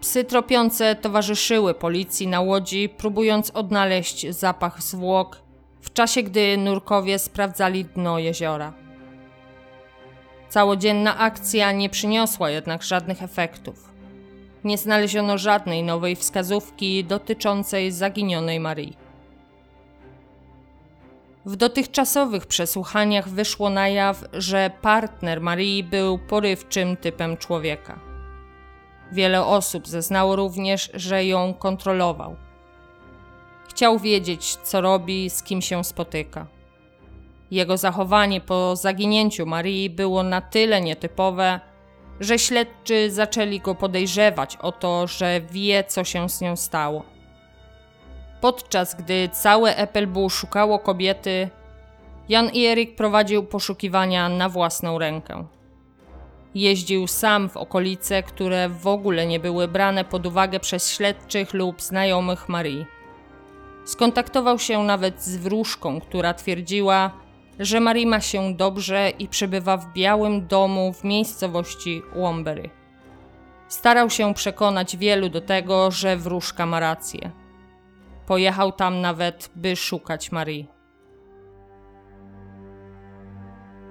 Psy 0.00 0.24
tropiące 0.24 0.96
towarzyszyły 0.96 1.74
policji 1.74 2.26
na 2.26 2.40
łodzi, 2.40 2.88
próbując 2.88 3.50
odnaleźć 3.50 4.30
zapach 4.30 4.82
zwłok, 4.82 5.42
w 5.80 5.92
czasie 5.92 6.22
gdy 6.22 6.56
nurkowie 6.56 7.18
sprawdzali 7.18 7.84
dno 7.84 8.18
jeziora. 8.18 8.72
Całodzienna 10.48 11.18
akcja 11.18 11.72
nie 11.72 11.90
przyniosła 11.90 12.50
jednak 12.50 12.82
żadnych 12.82 13.22
efektów. 13.22 13.89
Nie 14.64 14.78
znaleziono 14.78 15.38
żadnej 15.38 15.82
nowej 15.82 16.16
wskazówki 16.16 17.04
dotyczącej 17.04 17.92
zaginionej 17.92 18.60
Marii. 18.60 18.96
W 21.46 21.56
dotychczasowych 21.56 22.46
przesłuchaniach 22.46 23.28
wyszło 23.28 23.70
na 23.70 23.88
jaw, 23.88 24.24
że 24.32 24.70
partner 24.82 25.40
Marii 25.40 25.84
był 25.84 26.18
porywczym 26.18 26.96
typem 26.96 27.36
człowieka. 27.36 27.98
Wiele 29.12 29.44
osób 29.44 29.88
zeznało 29.88 30.36
również, 30.36 30.90
że 30.94 31.24
ją 31.24 31.54
kontrolował. 31.54 32.36
Chciał 33.68 33.98
wiedzieć, 33.98 34.56
co 34.56 34.80
robi, 34.80 35.30
z 35.30 35.42
kim 35.42 35.62
się 35.62 35.84
spotyka. 35.84 36.46
Jego 37.50 37.76
zachowanie 37.76 38.40
po 38.40 38.76
zaginięciu 38.76 39.46
Marii 39.46 39.90
było 39.90 40.22
na 40.22 40.40
tyle 40.40 40.80
nietypowe, 40.80 41.60
że 42.20 42.38
śledczy 42.38 43.10
zaczęli 43.10 43.60
go 43.60 43.74
podejrzewać 43.74 44.56
o 44.56 44.72
to, 44.72 45.06
że 45.06 45.40
wie, 45.40 45.84
co 45.84 46.04
się 46.04 46.28
z 46.28 46.40
nią 46.40 46.56
stało. 46.56 47.04
Podczas 48.40 48.94
gdy 48.94 49.28
całe 49.28 49.76
Eppelbu 49.76 50.30
szukało 50.30 50.78
kobiety, 50.78 51.50
Jan 52.28 52.50
i 52.52 52.66
Erik 52.66 52.96
prowadził 52.96 53.44
poszukiwania 53.44 54.28
na 54.28 54.48
własną 54.48 54.98
rękę. 54.98 55.44
Jeździł 56.54 57.06
sam 57.06 57.48
w 57.48 57.56
okolice, 57.56 58.22
które 58.22 58.68
w 58.68 58.86
ogóle 58.86 59.26
nie 59.26 59.40
były 59.40 59.68
brane 59.68 60.04
pod 60.04 60.26
uwagę 60.26 60.60
przez 60.60 60.90
śledczych 60.90 61.54
lub 61.54 61.82
znajomych 61.82 62.48
Marii. 62.48 62.86
Skontaktował 63.84 64.58
się 64.58 64.82
nawet 64.82 65.22
z 65.22 65.36
wróżką, 65.36 66.00
która 66.00 66.34
twierdziła, 66.34 67.10
że 67.60 67.80
Marie 67.80 68.06
ma 68.06 68.20
się 68.20 68.54
dobrze 68.54 69.10
i 69.18 69.28
przebywa 69.28 69.76
w 69.76 69.92
białym 69.92 70.46
domu 70.46 70.92
w 70.92 71.04
miejscowości 71.04 72.02
Łombery. 72.14 72.70
Starał 73.68 74.10
się 74.10 74.34
przekonać 74.34 74.96
wielu 74.96 75.28
do 75.28 75.40
tego, 75.40 75.90
że 75.90 76.16
wróżka 76.16 76.66
ma 76.66 76.80
rację. 76.80 77.30
Pojechał 78.26 78.72
tam 78.72 79.00
nawet, 79.00 79.50
by 79.56 79.76
szukać 79.76 80.32
Marii. 80.32 80.68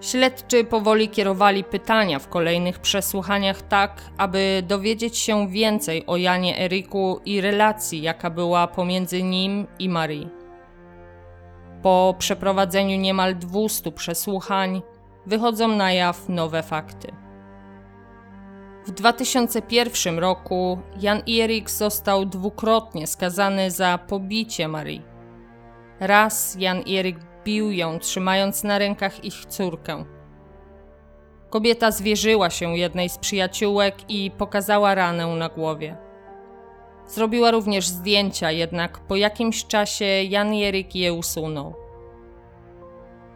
Śledczy 0.01 0.63
powoli 0.63 1.09
kierowali 1.09 1.63
pytania 1.63 2.19
w 2.19 2.29
kolejnych 2.29 2.79
przesłuchaniach 2.79 3.61
tak, 3.61 4.01
aby 4.17 4.63
dowiedzieć 4.67 5.17
się 5.17 5.47
więcej 5.47 6.05
o 6.05 6.17
Janie 6.17 6.59
Eryku 6.59 7.21
i 7.25 7.41
relacji, 7.41 8.01
jaka 8.01 8.29
była 8.29 8.67
pomiędzy 8.67 9.23
nim 9.23 9.67
i 9.79 9.89
Marii. 9.89 10.38
Po 11.81 12.15
przeprowadzeniu 12.19 12.97
niemal 12.97 13.35
200 13.35 13.91
przesłuchań 13.91 14.81
wychodzą 15.25 15.67
na 15.67 15.91
jaw 15.91 16.29
nowe 16.29 16.63
fakty. 16.63 17.11
W 18.85 18.91
2001 18.91 20.19
roku 20.19 20.79
Jan 20.99 21.21
Erik 21.27 21.69
został 21.69 22.25
dwukrotnie 22.25 23.07
skazany 23.07 23.71
za 23.71 23.97
pobicie 23.97 24.67
Marii. 24.67 25.01
Raz 25.99 26.55
Jan 26.59 26.83
Erik 26.87 27.17
bił 27.43 27.71
ją, 27.71 27.99
trzymając 27.99 28.63
na 28.63 28.77
rękach 28.77 29.25
ich 29.25 29.45
córkę. 29.45 30.05
Kobieta 31.49 31.91
zwierzyła 31.91 32.49
się 32.49 32.77
jednej 32.77 33.09
z 33.09 33.17
przyjaciółek 33.17 33.95
i 34.09 34.31
pokazała 34.31 34.95
ranę 34.95 35.27
na 35.27 35.49
głowie. 35.49 36.08
Zrobiła 37.09 37.51
również 37.51 37.87
zdjęcia, 37.87 38.51
jednak 38.51 38.99
po 38.99 39.15
jakimś 39.15 39.65
czasie 39.65 40.05
Jan 40.05 40.53
Erik 40.53 40.95
je 40.95 41.13
usunął. 41.13 41.73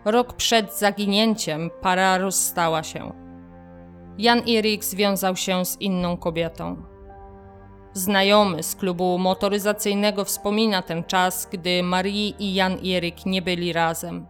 Rok 0.06 0.34
przed 0.34 0.74
zaginięciem 0.80 1.70
para 1.82 2.18
rozstała 2.18 2.84
się. 2.84 3.13
Jan 4.18 4.42
Erik 4.50 4.84
związał 4.84 5.36
się 5.36 5.65
z 5.65 5.82
inną 5.82 6.18
kobietą. 6.18 6.84
Znajomy 7.94 8.63
z 8.63 8.75
klubu 8.75 9.18
motoryzacyjnego 9.18 10.25
wspomina 10.25 10.82
ten 10.82 11.03
czas, 11.03 11.48
gdy 11.51 11.84
Marie 11.84 12.30
i 12.30 12.53
Jan 12.53 12.77
Erik 12.86 13.25
nie 13.25 13.42
byli 13.42 13.74
razem. 13.74 14.27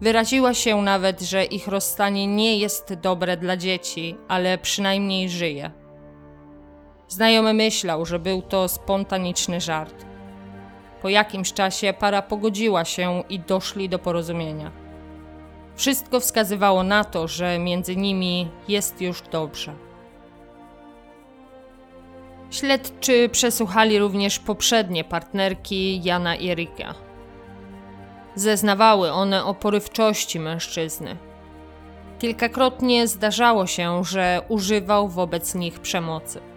Wyraziła 0.00 0.54
się 0.54 0.82
nawet, 0.82 1.20
że 1.20 1.44
ich 1.44 1.68
rozstanie 1.68 2.26
nie 2.26 2.58
jest 2.58 2.94
dobre 2.94 3.36
dla 3.36 3.56
dzieci, 3.56 4.16
ale 4.28 4.58
przynajmniej 4.58 5.28
żyje. 5.28 5.83
Znajomy 7.14 7.54
myślał, 7.54 8.06
że 8.06 8.18
był 8.18 8.42
to 8.42 8.68
spontaniczny 8.68 9.60
żart. 9.60 10.04
Po 11.02 11.08
jakimś 11.08 11.52
czasie 11.52 11.92
para 11.98 12.22
pogodziła 12.22 12.84
się 12.84 13.22
i 13.28 13.40
doszli 13.40 13.88
do 13.88 13.98
porozumienia. 13.98 14.70
Wszystko 15.76 16.20
wskazywało 16.20 16.82
na 16.82 17.04
to, 17.04 17.28
że 17.28 17.58
między 17.58 17.96
nimi 17.96 18.48
jest 18.68 19.00
już 19.00 19.22
dobrze. 19.22 19.74
Śledczy 22.50 23.28
przesłuchali 23.28 23.98
również 23.98 24.38
poprzednie 24.38 25.04
partnerki 25.04 26.02
Jana 26.04 26.36
i 26.36 26.50
Erika. 26.50 26.94
Zeznawały 28.34 29.12
one 29.12 29.44
o 29.44 29.54
porywczości 29.54 30.40
mężczyzny. 30.40 31.16
Kilkakrotnie 32.18 33.08
zdarzało 33.08 33.66
się, 33.66 34.04
że 34.04 34.40
używał 34.48 35.08
wobec 35.08 35.54
nich 35.54 35.80
przemocy. 35.80 36.53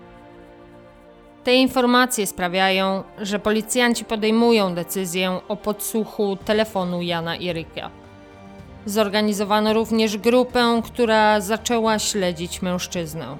Te 1.47 1.55
informacje 1.55 2.27
sprawiają, 2.27 3.03
że 3.21 3.39
policjanci 3.39 4.05
podejmują 4.05 4.75
decyzję 4.75 5.39
o 5.47 5.55
podsłuchu 5.55 6.37
telefonu 6.45 7.01
Jana 7.01 7.35
i 7.35 7.49
Erika. 7.49 7.89
Zorganizowano 8.85 9.73
również 9.73 10.17
grupę, 10.17 10.81
która 10.85 11.41
zaczęła 11.41 11.99
śledzić 11.99 12.61
mężczyznę. 12.61 13.37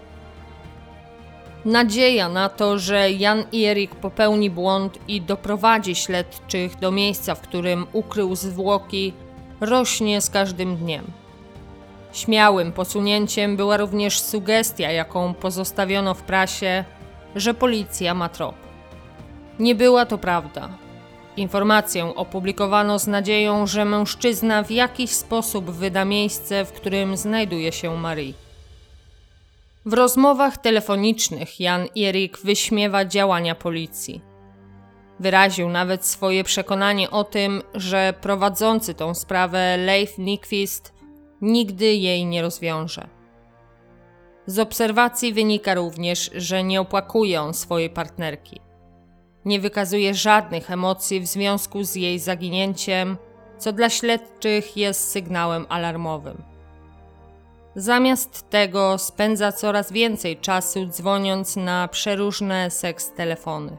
Nadzieja 1.66 2.30
na 2.30 2.50
to, 2.50 2.80
że 2.80 3.12
Jan 3.12 3.44
Erik 3.54 3.96
popełni 3.96 4.50
błąd 4.50 5.00
i 5.08 5.22
doprowadzi 5.22 5.96
śledczych 5.96 6.80
do 6.80 6.92
miejsca, 6.92 7.36
w 7.36 7.42
którym 7.42 7.88
ukrył 7.94 8.36
zwłoki, 8.36 9.14
rośnie 9.62 10.22
z 10.22 10.30
każdym 10.30 10.78
dniem. 10.78 11.06
Śmiałym 12.14 12.72
posunięciem 12.72 13.58
była 13.58 13.78
również 13.78 14.20
sugestia, 14.20 14.92
jaką 14.92 15.34
pozostawiono 15.34 16.14
w 16.14 16.22
prasie, 16.22 16.86
że 17.36 17.54
policja 17.54 18.14
ma 18.14 18.30
trop. 18.30 18.56
Nie 19.60 19.76
była 19.76 20.06
to 20.06 20.18
prawda. 20.18 20.70
Informację 21.38 22.16
opublikowano 22.16 23.00
z 23.00 23.08
nadzieją, 23.08 23.68
że 23.68 23.86
mężczyzna 23.86 24.64
w 24.64 24.72
jakiś 24.72 25.12
sposób 25.12 25.72
wyda 25.72 26.06
miejsce, 26.06 26.66
w 26.66 26.72
którym 26.72 27.18
znajduje 27.18 27.72
się 27.72 27.98
Marie. 27.98 28.34
W 29.86 29.94
rozmowach 29.94 30.58
telefonicznych 30.58 31.60
Jan 31.60 31.88
Erik 31.98 32.38
wyśmiewa 32.44 33.06
działania 33.06 33.56
policji. 33.56 34.22
Wyraził 35.20 35.70
nawet 35.70 36.06
swoje 36.06 36.44
przekonanie 36.44 37.10
o 37.10 37.24
tym, 37.24 37.62
że 37.74 38.14
prowadzący 38.22 38.94
tą 38.94 39.14
sprawę 39.14 39.78
Leif 39.78 40.18
Nyquist 40.18 40.94
nigdy 41.42 41.86
jej 41.86 42.26
nie 42.26 42.42
rozwiąże. 42.42 43.17
Z 44.48 44.60
obserwacji 44.60 45.34
wynika 45.34 45.74
również, 45.74 46.32
że 46.36 46.64
nie 46.64 46.82
opłakuje 46.82 47.42
on 47.42 47.54
swojej 47.54 47.90
partnerki. 47.90 48.62
Nie 49.46 49.60
wykazuje 49.60 50.14
żadnych 50.14 50.72
emocji 50.72 51.20
w 51.20 51.28
związku 51.28 51.84
z 51.84 51.96
jej 51.96 52.20
zaginięciem, 52.20 53.18
co 53.58 53.74
dla 53.74 53.90
śledczych 53.90 54.78
jest 54.78 55.12
sygnałem 55.12 55.66
alarmowym. 55.70 56.44
Zamiast 57.76 58.50
tego 58.50 58.98
spędza 58.98 59.52
coraz 59.52 59.92
więcej 59.92 60.38
czasu 60.38 60.86
dzwoniąc 60.86 61.56
na 61.56 61.88
przeróżne 61.88 62.72
seks 62.72 63.12
telefony. 63.12 63.78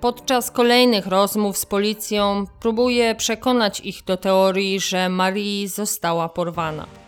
Podczas 0.00 0.50
kolejnych 0.50 1.06
rozmów 1.06 1.58
z 1.58 1.66
policją 1.66 2.44
próbuje 2.60 3.14
przekonać 3.14 3.80
ich 3.80 4.04
do 4.04 4.16
teorii, 4.16 4.80
że 4.80 5.08
Marie 5.08 5.68
została 5.68 6.28
porwana. 6.28 7.05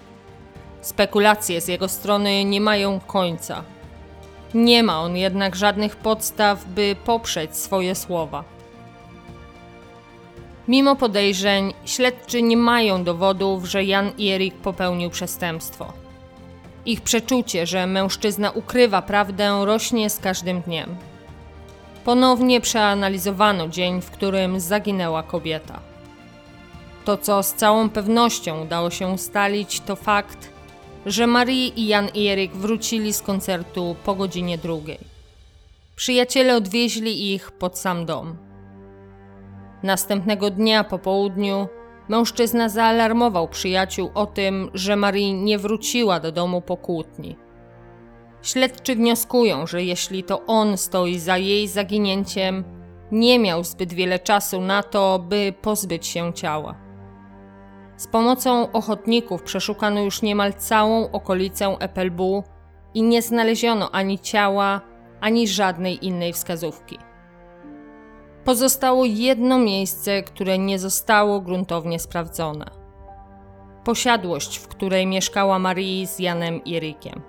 Spekulacje 0.80 1.60
z 1.60 1.68
jego 1.68 1.88
strony 1.88 2.44
nie 2.44 2.60
mają 2.60 3.00
końca. 3.00 3.64
Nie 4.54 4.82
ma 4.82 5.00
on 5.00 5.16
jednak 5.16 5.56
żadnych 5.56 5.96
podstaw, 5.96 6.64
by 6.64 6.96
poprzeć 7.04 7.56
swoje 7.56 7.94
słowa. 7.94 8.44
Mimo 10.68 10.96
podejrzeń, 10.96 11.74
śledczy 11.84 12.42
nie 12.42 12.56
mają 12.56 13.04
dowodów, 13.04 13.64
że 13.64 13.84
Jan 13.84 14.10
i 14.18 14.30
Erik 14.30 14.54
popełnił 14.54 15.10
przestępstwo. 15.10 15.92
Ich 16.86 17.00
przeczucie, 17.00 17.66
że 17.66 17.86
mężczyzna 17.86 18.50
ukrywa 18.50 19.02
prawdę, 19.02 19.64
rośnie 19.64 20.10
z 20.10 20.18
każdym 20.18 20.60
dniem. 20.60 20.96
Ponownie 22.04 22.60
przeanalizowano 22.60 23.68
dzień, 23.68 24.02
w 24.02 24.10
którym 24.10 24.60
zaginęła 24.60 25.22
kobieta. 25.22 25.80
To, 27.04 27.16
co 27.16 27.42
z 27.42 27.54
całą 27.54 27.88
pewnością 27.90 28.62
udało 28.62 28.90
się 28.90 29.08
ustalić, 29.08 29.80
to 29.80 29.96
fakt, 29.96 30.48
że 31.08 31.26
Marie 31.26 31.68
i 31.68 31.86
Jan 31.86 32.08
i 32.14 32.28
Erik 32.28 32.52
wrócili 32.56 33.12
z 33.12 33.22
koncertu 33.22 33.96
po 34.04 34.14
godzinie 34.14 34.58
drugiej. 34.58 34.98
Przyjaciele 35.96 36.56
odwieźli 36.56 37.34
ich 37.34 37.50
pod 37.50 37.78
sam 37.78 38.06
dom. 38.06 38.36
Następnego 39.82 40.50
dnia 40.50 40.84
po 40.84 40.98
południu 40.98 41.68
mężczyzna 42.08 42.68
zaalarmował 42.68 43.48
przyjaciół 43.48 44.10
o 44.14 44.26
tym, 44.26 44.70
że 44.74 44.96
Marie 44.96 45.32
nie 45.32 45.58
wróciła 45.58 46.20
do 46.20 46.32
domu 46.32 46.60
po 46.60 46.76
kłótni. 46.76 47.36
Śledczy 48.42 48.96
wnioskują, 48.96 49.66
że 49.66 49.82
jeśli 49.82 50.24
to 50.24 50.46
on 50.46 50.78
stoi 50.78 51.18
za 51.18 51.36
jej 51.38 51.68
zaginięciem, 51.68 52.64
nie 53.12 53.38
miał 53.38 53.64
zbyt 53.64 53.92
wiele 53.92 54.18
czasu 54.18 54.60
na 54.60 54.82
to, 54.82 55.18
by 55.18 55.54
pozbyć 55.62 56.06
się 56.06 56.32
ciała. 56.32 56.87
Z 57.98 58.06
pomocą 58.06 58.72
ochotników 58.72 59.42
przeszukano 59.42 60.00
już 60.00 60.22
niemal 60.22 60.54
całą 60.54 61.10
okolicę 61.10 61.76
Epelbu 61.80 62.44
i 62.94 63.02
nie 63.02 63.22
znaleziono 63.22 63.90
ani 63.90 64.18
ciała, 64.18 64.80
ani 65.20 65.48
żadnej 65.48 66.06
innej 66.06 66.32
wskazówki. 66.32 66.98
Pozostało 68.44 69.04
jedno 69.04 69.58
miejsce, 69.58 70.22
które 70.22 70.58
nie 70.58 70.78
zostało 70.78 71.40
gruntownie 71.40 71.98
sprawdzone. 71.98 72.70
Posiadłość, 73.84 74.58
w 74.58 74.68
której 74.68 75.06
mieszkała 75.06 75.58
Marii 75.58 76.06
z 76.06 76.18
Janem 76.18 76.64
i 76.64 76.80
Rykiem. 76.80 77.22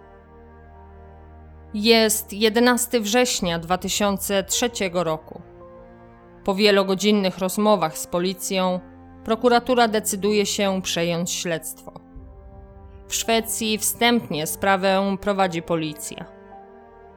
Jest 1.74 2.34
11 2.34 3.00
września 3.00 3.60
2003 3.60 4.70
roku. 4.94 5.42
Po 6.44 6.56
wielogodzinnych 6.56 7.38
rozmowach 7.38 7.98
z 7.98 8.08
policją, 8.08 8.80
prokuratura 9.30 9.88
decyduje 9.88 10.46
się 10.46 10.82
przejąć 10.82 11.32
śledztwo. 11.32 11.92
W 13.08 13.16
Szwecji 13.16 13.78
wstępnie 13.78 14.48
sprawę 14.48 15.18
prowadzi 15.22 15.62
policja. 15.62 16.26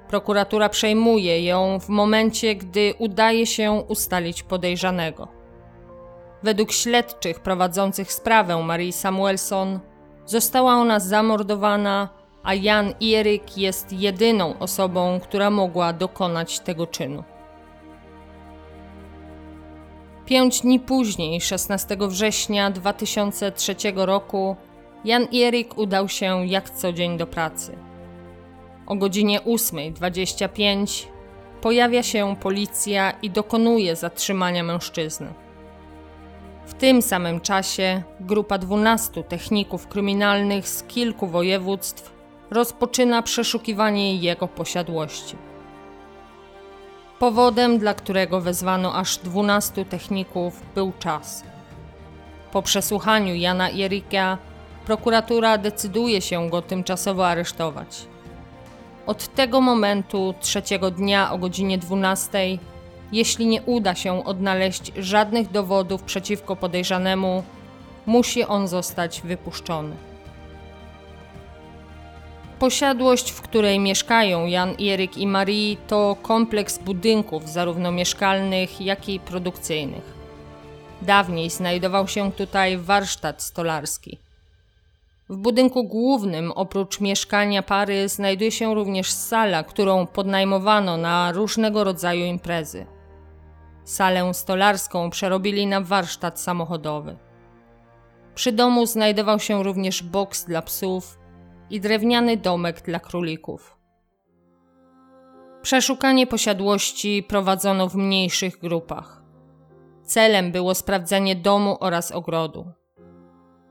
Prokuratura 0.08 0.68
przejmuje 0.68 1.44
ją 1.44 1.80
w 1.80 1.88
momencie, 1.88 2.54
gdy 2.54 2.94
udaje 2.98 3.46
się 3.46 3.72
ustalić 3.72 4.42
podejrzanego. 4.42 5.28
Według 6.42 6.72
śledczych 6.72 7.40
prowadzących 7.40 8.12
sprawę 8.12 8.62
Marii 8.62 8.92
Samuelson 8.92 9.80
została 10.26 10.74
ona 10.74 11.00
zamordowana, 11.00 12.08
a 12.42 12.54
Jan 12.54 12.94
Erik 13.02 13.58
jest 13.58 13.92
jedyną 13.92 14.58
osobą, 14.58 15.20
która 15.22 15.50
mogła 15.50 15.92
dokonać 15.92 16.60
tego 16.60 16.86
czynu. 16.86 17.24
Pięć 20.26 20.60
dni 20.60 20.80
później, 20.80 21.40
16 21.40 21.96
września 22.00 22.70
2003 22.70 23.74
roku, 23.96 24.56
Jan 25.04 25.26
Erik 25.34 25.78
udał 25.78 26.08
się 26.08 26.46
jak 26.46 26.70
co 26.70 26.92
dzień 26.92 27.18
do 27.18 27.26
pracy. 27.26 27.78
O 28.86 28.96
godzinie 28.96 29.40
8.25 29.40 31.06
pojawia 31.60 32.02
się 32.02 32.36
policja 32.40 33.10
i 33.10 33.30
dokonuje 33.30 33.96
zatrzymania 33.96 34.62
mężczyzny. 34.62 35.32
W 36.66 36.74
tym 36.74 37.02
samym 37.02 37.40
czasie 37.40 38.02
grupa 38.20 38.58
12 38.58 39.22
techników 39.22 39.88
kryminalnych 39.88 40.68
z 40.68 40.82
kilku 40.82 41.26
województw 41.26 42.12
rozpoczyna 42.50 43.22
przeszukiwanie 43.22 44.16
jego 44.16 44.48
posiadłości. 44.48 45.36
Powodem, 47.22 47.78
dla 47.78 47.94
którego 47.94 48.40
wezwano 48.40 48.94
aż 48.94 49.18
12 49.18 49.84
techników, 49.84 50.62
był 50.74 50.92
czas. 50.98 51.42
Po 52.52 52.62
przesłuchaniu 52.62 53.34
Jana 53.34 53.70
i 53.70 53.82
Erika, 53.82 54.38
prokuratura 54.86 55.58
decyduje 55.58 56.20
się 56.20 56.50
go 56.50 56.62
tymczasowo 56.62 57.28
aresztować. 57.28 58.06
Od 59.06 59.34
tego 59.34 59.60
momentu, 59.60 60.34
trzeciego 60.40 60.90
dnia 60.90 61.32
o 61.32 61.38
godzinie 61.38 61.78
12, 61.78 62.58
jeśli 63.12 63.46
nie 63.46 63.62
uda 63.62 63.94
się 63.94 64.24
odnaleźć 64.24 64.92
żadnych 64.96 65.50
dowodów 65.50 66.02
przeciwko 66.02 66.56
podejrzanemu, 66.56 67.42
musi 68.06 68.44
on 68.44 68.68
zostać 68.68 69.20
wypuszczony. 69.24 70.11
Posiadłość, 72.62 73.30
w 73.30 73.40
której 73.40 73.78
mieszkają 73.78 74.46
Jan, 74.46 74.74
Eryk 74.80 75.18
i 75.18 75.26
Marie, 75.26 75.76
to 75.76 76.16
kompleks 76.22 76.78
budynków, 76.78 77.48
zarówno 77.48 77.92
mieszkalnych, 77.92 78.80
jak 78.80 79.08
i 79.08 79.20
produkcyjnych. 79.20 80.02
Dawniej 81.00 81.50
znajdował 81.50 82.08
się 82.08 82.32
tutaj 82.32 82.78
warsztat 82.78 83.42
stolarski. 83.42 84.18
W 85.28 85.36
budynku 85.36 85.84
głównym, 85.84 86.52
oprócz 86.52 87.00
mieszkania 87.00 87.62
pary, 87.62 88.08
znajduje 88.08 88.50
się 88.50 88.74
również 88.74 89.12
sala, 89.12 89.62
którą 89.62 90.06
podnajmowano 90.06 90.96
na 90.96 91.32
różnego 91.32 91.84
rodzaju 91.84 92.24
imprezy. 92.24 92.86
Salę 93.84 94.34
stolarską 94.34 95.10
przerobili 95.10 95.66
na 95.66 95.80
warsztat 95.80 96.40
samochodowy. 96.40 97.16
Przy 98.34 98.52
domu 98.52 98.86
znajdował 98.86 99.40
się 99.40 99.62
również 99.62 100.02
boks 100.02 100.44
dla 100.44 100.62
psów 100.62 101.21
i 101.72 101.80
drewniany 101.80 102.36
domek 102.36 102.82
dla 102.82 103.00
królików. 103.00 103.76
Przeszukanie 105.62 106.26
posiadłości 106.26 107.22
prowadzono 107.28 107.88
w 107.88 107.94
mniejszych 107.94 108.58
grupach. 108.58 109.22
Celem 110.04 110.52
było 110.52 110.74
sprawdzenie 110.74 111.36
domu 111.36 111.76
oraz 111.80 112.12
ogrodu. 112.12 112.72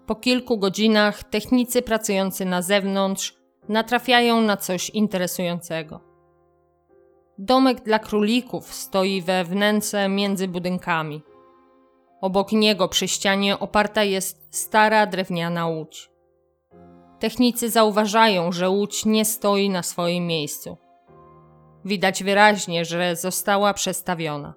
Po 0.06 0.16
kilku 0.16 0.58
godzinach 0.58 1.24
technicy 1.24 1.82
pracujący 1.82 2.46
na 2.46 2.62
zewnątrz 2.62 3.38
natrafiają 3.70 4.42
na 4.42 4.58
coś 4.58 4.90
interesującego. 4.90 6.00
Domek 7.38 7.84
dla 7.84 8.00
królików 8.00 8.74
stoi 8.74 9.22
we 9.22 9.44
wnęce 9.44 10.10
między 10.10 10.48
budynkami. 10.48 11.22
Obok 12.22 12.52
niego 12.52 12.88
przy 12.88 13.08
ścianie 13.08 13.60
oparta 13.60 14.04
jest 14.04 14.48
stara 14.52 15.06
drewniana 15.06 15.68
łódź. 15.68 16.11
Technicy 17.22 17.70
zauważają, 17.70 18.52
że 18.52 18.70
łódź 18.70 19.06
nie 19.06 19.26
stoi 19.26 19.70
na 19.70 19.84
swoim 19.84 20.28
miejscu. 20.28 20.78
Widać 21.86 22.24
wyraźnie, 22.24 22.86
że 22.86 23.16
została 23.16 23.74
przestawiona. 23.74 24.54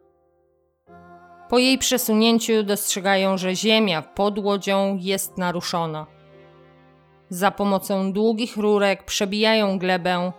Po 1.49 1.59
jej 1.59 1.79
przesunięciu 1.79 2.63
dostrzegają, 2.63 3.39
że 3.39 3.55
ziemia 3.55 4.03
pod 4.03 4.39
łodzią 4.39 4.99
jest 5.01 5.39
naruszona. 5.39 6.07
Za 7.29 7.51
pomocą 7.51 8.13
długich 8.13 8.57
rurek 8.57 9.05
przebijają 9.05 9.79
glebę, 9.79 10.33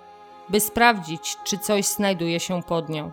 by 0.50 0.60
sprawdzić, 0.60 1.38
czy 1.44 1.58
coś 1.58 1.86
znajduje 1.86 2.40
się 2.40 2.64
pod 2.64 2.90
nią. 2.90 3.12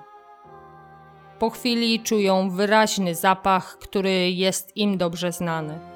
Po 1.38 1.50
chwili 1.50 2.00
czują 2.00 2.50
wyraźny 2.50 3.14
zapach, 3.14 3.78
który 3.78 4.30
jest 4.30 4.76
im 4.76 4.98
dobrze 4.98 5.32
znany. 5.32 5.91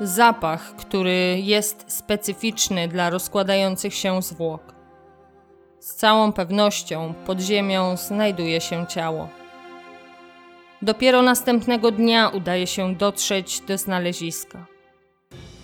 Zapach, 0.00 0.76
który 0.76 1.40
jest 1.42 1.84
specyficzny 1.92 2.88
dla 2.88 3.10
rozkładających 3.10 3.94
się 3.94 4.22
zwłok. 4.22 4.74
Z 5.80 5.94
całą 5.94 6.32
pewnością 6.32 7.14
pod 7.26 7.40
ziemią 7.40 7.96
znajduje 7.96 8.60
się 8.60 8.86
ciało. 8.86 9.28
Dopiero 10.82 11.22
następnego 11.22 11.90
dnia 11.90 12.28
udaje 12.28 12.66
się 12.66 12.94
dotrzeć 12.94 13.60
do 13.60 13.78
znaleziska. 13.78 14.66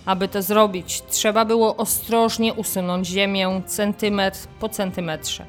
Aby 0.05 0.27
to 0.27 0.41
zrobić, 0.41 1.01
trzeba 1.09 1.45
było 1.45 1.75
ostrożnie 1.75 2.53
usunąć 2.53 3.07
ziemię 3.07 3.61
centymetr 3.65 4.39
po 4.59 4.69
centymetrze. 4.69 5.45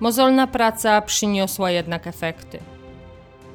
Mozolna 0.00 0.46
praca 0.46 1.00
przyniosła 1.00 1.70
jednak 1.70 2.06
efekty. 2.06 2.58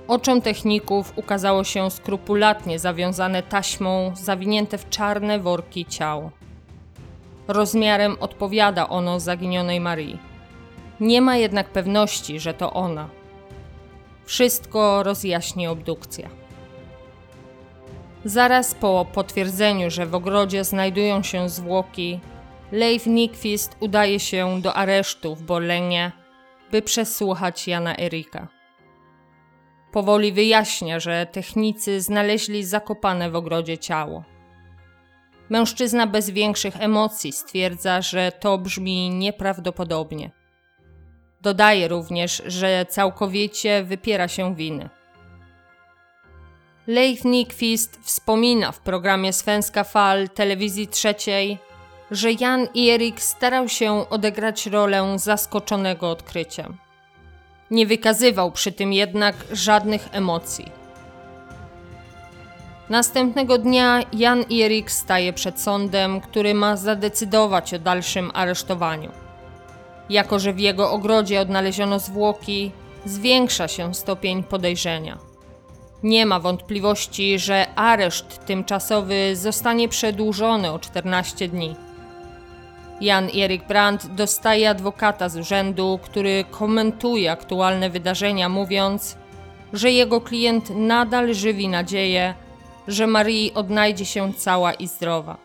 Oczom 0.08 0.42
techników 0.42 1.14
ukazało 1.16 1.64
się 1.64 1.92
skrupulatnie 1.92 2.80
zawiązane 2.80 3.44
taśmą 3.44 4.12
zawinięte 4.16 4.78
w 4.78 4.90
czarne 4.90 5.40
worki 5.40 5.86
ciało. 5.86 6.32
Rozmiarem 7.48 8.18
odpowiada 8.20 8.90
ono 8.90 9.20
zaginionej 9.20 9.80
Marii. 9.80 10.20
Nie 11.00 11.22
ma 11.22 11.36
jednak 11.36 11.70
pewności, 11.70 12.40
że 12.40 12.54
to 12.54 12.74
ona. 12.74 13.10
Wszystko 14.26 15.04
rozjaśni 15.04 15.68
obdukcja. 15.68 16.30
Zaraz 18.26 18.76
po 18.76 19.06
potwierdzeniu, 19.14 19.92
że 19.92 20.06
w 20.06 20.16
ogrodzie 20.16 20.64
znajdują 20.64 21.24
się 21.24 21.50
zwłoki, 21.50 22.20
Leif 22.72 23.06
Nikvist 23.06 23.76
udaje 23.80 24.20
się 24.20 24.62
do 24.62 24.74
aresztu 24.74 25.36
w 25.36 25.44
Borlenie, 25.44 26.12
by 26.72 26.82
przesłuchać 26.82 27.68
Jana 27.68 27.98
Erika. 27.98 28.57
Powoli 29.98 30.32
wyjaśnia, 30.32 31.00
że 31.00 31.26
technicy 31.32 32.02
znaleźli 32.02 32.64
zakopane 32.64 33.32
w 33.32 33.36
ogrodzie 33.36 33.78
ciało. 33.78 34.24
Mężczyzna 35.50 36.08
bez 36.08 36.30
większych 36.30 36.82
emocji 36.82 37.32
stwierdza, 37.32 38.02
że 38.02 38.32
to 38.32 38.58
brzmi 38.58 39.10
nieprawdopodobnie. 39.10 40.32
Dodaje 41.42 41.88
również, 41.88 42.44
że 42.46 42.86
całkowicie 42.90 43.84
wypiera 43.84 44.28
się 44.28 44.56
winy. 44.56 44.90
Leif 46.88 47.26
Nikvist 47.26 48.00
wspomina 48.02 48.72
w 48.72 48.80
programie 48.80 49.34
Svenska 49.34 49.84
Fall 49.84 50.30
telewizji 50.30 50.88
trzeciej, 50.88 51.58
że 52.12 52.32
Jan 52.40 52.68
Erik 52.76 53.22
starał 53.22 53.70
się 53.70 54.10
odegrać 54.10 54.66
rolę 54.66 55.20
zaskoczonego 55.20 56.10
odkryciem. 56.10 56.87
Nie 57.72 57.88
wykazywał 57.88 58.52
przy 58.52 58.72
tym 58.72 58.94
jednak 58.94 59.36
żadnych 59.52 60.10
emocji. 60.12 60.72
Następnego 62.90 63.58
dnia 63.58 64.00
Jan 64.14 64.46
i 64.50 64.62
Erik 64.64 64.92
staje 64.92 65.34
przed 65.34 65.62
sądem, 65.62 66.22
który 66.22 66.54
ma 66.54 66.76
zadecydować 66.76 67.74
o 67.74 67.80
dalszym 67.80 68.32
aresztowaniu. 68.34 69.12
Jako, 70.10 70.40
że 70.40 70.54
w 70.54 70.60
jego 70.60 70.92
ogrodzie 70.92 71.42
odnaleziono 71.42 72.00
zwłoki, 72.00 72.72
zwiększa 73.06 73.68
się 73.68 73.94
stopień 73.94 74.44
podejrzenia. 74.44 75.18
Nie 76.04 76.26
ma 76.26 76.40
wątpliwości, 76.40 77.40
że 77.40 77.68
areszt 77.76 78.46
tymczasowy 78.46 79.36
zostanie 79.36 79.90
przedłużony 79.90 80.72
o 80.72 80.80
14 80.80 81.48
dni. 81.48 81.76
Jan 83.02 83.30
Erik 83.36 83.68
Brandt 83.68 84.08
dostaje 84.08 84.70
adwokata 84.70 85.30
z 85.30 85.38
urzędu, 85.38 86.00
który 86.04 86.46
komentuje 86.52 87.32
aktualne 87.32 87.90
wydarzenia, 87.90 88.50
mówiąc, 88.50 89.18
że 89.74 89.92
jego 89.92 90.22
klient 90.22 90.70
nadal 90.76 91.34
żywi 91.34 91.68
nadzieję, 91.68 92.34
że 92.88 93.08
Marii 93.08 93.54
odnajdzie 93.54 94.06
się 94.06 94.34
cała 94.34 94.74
i 94.74 94.88
zdrowa. 94.88 95.38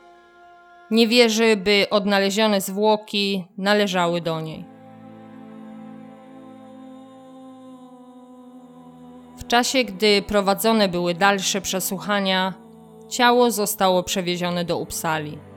Nie 0.91 1.09
wierzy, 1.09 1.57
by 1.57 1.87
odnalezione 1.91 2.61
zwłoki 2.61 3.45
należały 3.59 4.21
do 4.21 4.41
niej. 4.41 4.65
W 9.37 9.47
czasie, 9.47 9.85
gdy 9.85 10.23
prowadzone 10.23 10.89
były 10.89 11.15
dalsze 11.15 11.61
przesłuchania, 11.61 12.55
ciało 13.09 13.51
zostało 13.51 14.03
przewiezione 14.03 14.65
do 14.65 14.79
Uppsali. 14.79 15.52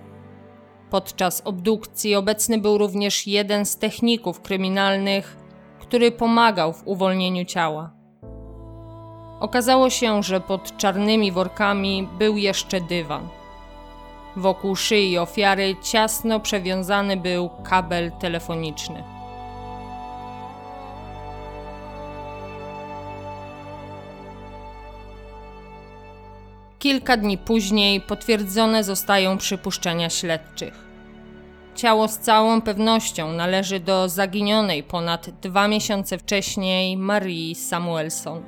Podczas 0.90 1.42
obdukcji 1.46 2.16
obecny 2.16 2.58
był 2.58 2.78
również 2.78 3.28
jeden 3.28 3.66
z 3.66 3.78
techników 3.78 4.42
kryminalnych, 4.42 5.38
który 5.80 6.12
pomagał 6.12 6.74
w 6.74 6.88
uwolnieniu 6.88 7.46
ciała. 7.46 7.92
Okazało 9.40 9.90
się, 9.90 10.24
że 10.24 10.42
pod 10.42 10.78
czarnymi 10.78 11.32
workami 11.32 12.08
był 12.20 12.38
jeszcze 12.38 12.82
dywan. 12.82 13.28
Wokół 14.36 14.76
szyi 14.76 15.18
ofiary 15.18 15.76
ciasno 15.84 16.40
przewiązany 16.40 17.18
był 17.18 17.50
kabel 17.64 18.12
telefoniczny. 18.12 19.15
Kilka 26.86 27.18
dni 27.18 27.38
później 27.38 28.02
potwierdzone 28.02 28.84
zostają 28.84 29.38
przypuszczenia 29.38 30.10
śledczych. 30.10 30.74
Ciało 31.76 32.08
z 32.08 32.18
całą 32.18 32.62
pewnością 32.62 33.32
należy 33.32 33.80
do 33.80 34.10
zaginionej 34.10 34.84
ponad 34.84 35.30
dwa 35.30 35.68
miesiące 35.68 36.18
wcześniej 36.18 36.98
Marii 36.98 37.56
Samuelson. 37.56 38.44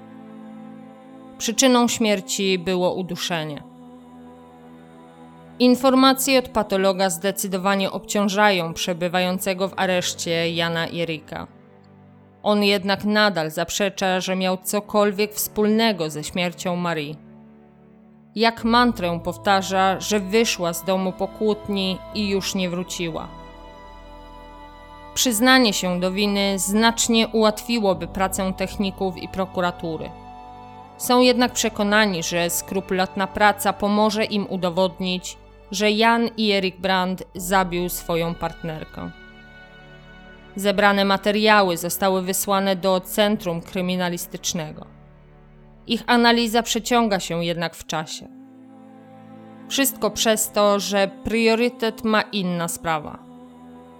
Przyczyną 1.37 1.87
śmierci 1.87 2.59
było 2.59 2.93
uduszenie. 2.93 3.63
Informacje 5.59 6.39
od 6.39 6.49
patologa 6.49 7.09
zdecydowanie 7.09 7.91
obciążają 7.91 8.73
przebywającego 8.73 9.67
w 9.67 9.73
areszcie 9.79 10.51
Jana 10.51 10.87
Erika. 10.87 11.47
On 12.43 12.63
jednak 12.63 13.05
nadal 13.05 13.51
zaprzecza, 13.51 14.19
że 14.19 14.35
miał 14.35 14.57
cokolwiek 14.57 15.33
wspólnego 15.33 16.09
ze 16.09 16.23
śmiercią 16.23 16.75
Marii. 16.75 17.26
Jak 18.37 18.63
mantrę 18.63 19.19
powtarza, 19.23 19.99
że 19.99 20.19
wyszła 20.19 20.73
z 20.73 20.83
domu 20.83 21.11
po 21.11 21.27
kłótni 21.27 21.97
i 22.13 22.29
już 22.29 22.55
nie 22.55 22.69
wróciła. 22.69 23.27
Przyznanie 25.13 25.73
się 25.73 25.99
do 25.99 26.11
winy 26.11 26.59
znacznie 26.59 27.27
ułatwiłoby 27.27 28.07
pracę 28.07 28.53
techników 28.57 29.17
i 29.17 29.27
prokuratury. 29.27 30.09
Są 30.97 31.21
jednak 31.21 31.53
przekonani, 31.53 32.23
że 32.23 32.49
skrupulatna 32.49 33.27
praca 33.27 33.73
pomoże 33.73 34.25
im 34.25 34.47
udowodnić, 34.49 35.37
że 35.71 35.91
Jan 35.91 36.29
i 36.37 36.51
Erik 36.51 36.79
Brand 36.79 37.23
zabił 37.35 37.89
swoją 37.89 38.35
partnerkę. 38.35 39.11
Zebrane 40.55 41.05
materiały 41.05 41.77
zostały 41.77 42.21
wysłane 42.21 42.75
do 42.75 42.99
Centrum 42.99 43.61
Kryminalistycznego. 43.61 44.96
Ich 45.87 46.03
analiza 46.07 46.63
przeciąga 46.63 47.19
się 47.19 47.45
jednak 47.45 47.75
w 47.75 47.85
czasie. 47.85 48.27
Wszystko 49.69 50.11
przez 50.11 50.51
to, 50.51 50.79
że 50.79 51.11
priorytet 51.23 52.03
ma 52.03 52.21
inna 52.21 52.67
sprawa. 52.67 53.19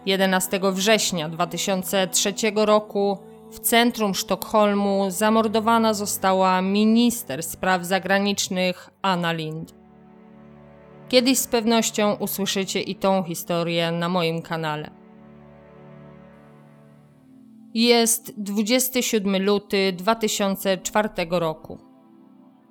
11 0.06 0.60
września 0.64 1.30
2003 1.30 2.34
roku 2.56 3.18
w 3.52 3.60
centrum 3.60 4.16
Sztokholmu 4.16 5.06
zamordowana 5.10 5.94
została 5.94 6.62
minister 6.62 7.44
spraw 7.44 7.86
zagranicznych 7.86 8.90
Anna 9.02 9.32
Lind. 9.32 9.76
Kiedyś 11.10 11.38
z 11.38 11.48
pewnością 11.48 12.14
usłyszycie 12.14 12.82
i 12.82 12.96
tą 12.96 13.24
historię 13.24 13.92
na 13.92 14.10
moim 14.10 14.42
kanale. 14.42 14.97
Jest 17.78 18.34
27 18.38 19.44
luty 19.44 19.94
2004 19.94 21.10
roku. 21.30 21.78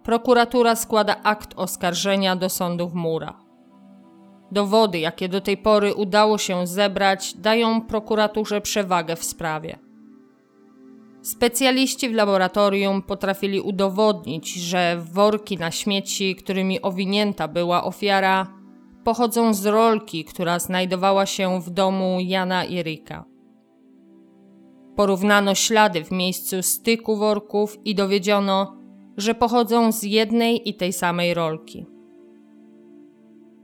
Prokuratura 0.02 0.76
składa 0.76 1.22
akt 1.22 1.54
oskarżenia 1.56 2.36
do 2.36 2.48
sądu 2.48 2.88
w 2.88 2.94
Mura. 2.94 3.40
Dowody, 4.52 4.98
jakie 4.98 5.28
do 5.28 5.40
tej 5.40 5.56
pory 5.56 5.94
udało 5.94 6.38
się 6.38 6.66
zebrać, 6.66 7.34
dają 7.34 7.80
prokuraturze 7.80 8.60
przewagę 8.60 9.16
w 9.16 9.24
sprawie. 9.24 9.78
Specjaliści 11.22 12.08
w 12.08 12.14
laboratorium 12.14 13.02
potrafili 13.02 13.60
udowodnić, 13.60 14.54
że 14.54 15.02
worki 15.12 15.56
na 15.56 15.70
śmieci, 15.70 16.36
którymi 16.36 16.82
owinięta 16.82 17.48
była 17.48 17.84
ofiara, 17.84 18.46
pochodzą 19.04 19.54
z 19.54 19.66
rolki, 19.66 20.24
która 20.24 20.58
znajdowała 20.58 21.26
się 21.26 21.60
w 21.60 21.70
domu 21.70 22.18
Jana 22.20 22.64
i 22.64 22.82
Rika. 22.82 23.35
Porównano 24.96 25.54
ślady 25.54 26.04
w 26.04 26.10
miejscu 26.10 26.62
styku 26.62 27.16
worków 27.16 27.78
i 27.84 27.94
dowiedziono, 27.94 28.76
że 29.16 29.34
pochodzą 29.34 29.92
z 29.92 30.02
jednej 30.02 30.68
i 30.68 30.74
tej 30.74 30.92
samej 30.92 31.34
rolki. 31.34 31.86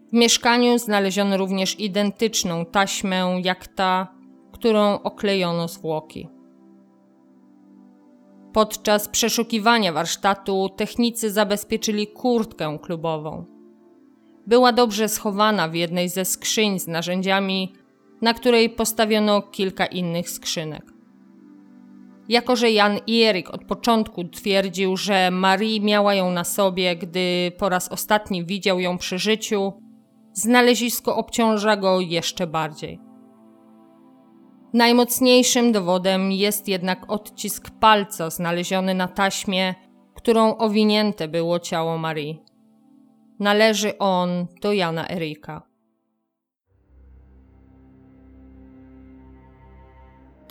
W 0.08 0.12
mieszkaniu 0.12 0.78
znaleziono 0.78 1.36
również 1.36 1.80
identyczną 1.80 2.66
taśmę 2.66 3.40
jak 3.44 3.66
ta, 3.68 4.14
którą 4.52 5.02
oklejono 5.02 5.68
zwłoki. 5.68 6.28
Podczas 8.52 9.08
przeszukiwania 9.08 9.92
warsztatu 9.92 10.68
technicy 10.76 11.30
zabezpieczyli 11.30 12.06
kurtkę 12.06 12.78
klubową. 12.82 13.44
Była 14.46 14.72
dobrze 14.72 15.08
schowana 15.08 15.68
w 15.68 15.74
jednej 15.74 16.08
ze 16.08 16.24
skrzyń 16.24 16.78
z 16.78 16.86
narzędziami, 16.86 17.72
na 18.22 18.34
której 18.34 18.70
postawiono 18.70 19.42
kilka 19.42 19.86
innych 19.86 20.30
skrzynek. 20.30 20.92
Jako, 22.28 22.56
że 22.56 22.70
Jan 22.70 22.98
Erik 23.08 23.50
od 23.50 23.64
początku 23.64 24.24
twierdził, 24.24 24.96
że 24.96 25.30
Marie 25.30 25.80
miała 25.80 26.14
ją 26.14 26.30
na 26.30 26.44
sobie, 26.44 26.96
gdy 26.96 27.52
po 27.58 27.68
raz 27.68 27.88
ostatni 27.88 28.44
widział 28.44 28.80
ją 28.80 28.98
przy 28.98 29.18
życiu, 29.18 29.72
znalezisko 30.32 31.16
obciąża 31.16 31.76
go 31.76 32.00
jeszcze 32.00 32.46
bardziej. 32.46 33.00
Najmocniejszym 34.72 35.72
dowodem 35.72 36.32
jest 36.32 36.68
jednak 36.68 37.12
odcisk 37.12 37.70
palca 37.70 38.30
znaleziony 38.30 38.94
na 38.94 39.08
taśmie, 39.08 39.74
którą 40.14 40.56
owinięte 40.56 41.28
było 41.28 41.58
ciało 41.58 41.98
Marii. 41.98 42.42
Należy 43.40 43.98
on 43.98 44.46
do 44.62 44.72
Jana 44.72 45.08
Erika. 45.08 45.71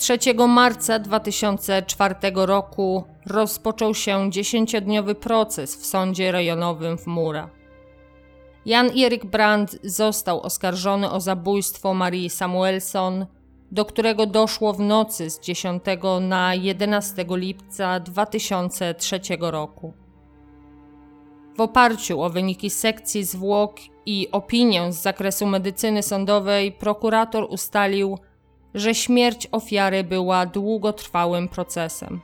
3 0.01 0.17
marca 0.47 0.99
2004 0.99 2.15
roku 2.35 3.03
rozpoczął 3.25 3.95
się 3.95 4.31
dziesięciodniowy 4.31 5.15
proces 5.15 5.75
w 5.75 5.85
sądzie 5.85 6.31
rejonowym 6.31 6.97
w 6.97 7.07
Mura. 7.07 7.49
Jan 8.65 8.89
Erik 8.97 9.25
Brandt 9.25 9.79
został 9.83 10.41
oskarżony 10.41 11.11
o 11.11 11.19
zabójstwo 11.19 11.93
Marii 11.93 12.29
Samuelson, 12.29 13.25
do 13.71 13.85
którego 13.85 14.25
doszło 14.25 14.73
w 14.73 14.79
nocy 14.79 15.29
z 15.29 15.39
10 15.39 15.83
na 16.21 16.55
11 16.55 17.25
lipca 17.29 17.99
2003 17.99 19.19
roku. 19.39 19.93
W 21.57 21.61
oparciu 21.61 22.21
o 22.21 22.29
wyniki 22.29 22.69
sekcji 22.69 23.23
zwłok 23.23 23.75
i 24.05 24.27
opinię 24.31 24.93
z 24.93 25.01
zakresu 25.01 25.45
medycyny 25.45 26.03
sądowej 26.03 26.71
prokurator 26.71 27.47
ustalił, 27.49 28.17
że 28.73 28.95
śmierć 28.95 29.47
ofiary 29.51 30.03
była 30.03 30.45
długotrwałym 30.45 31.47
procesem. 31.47 32.21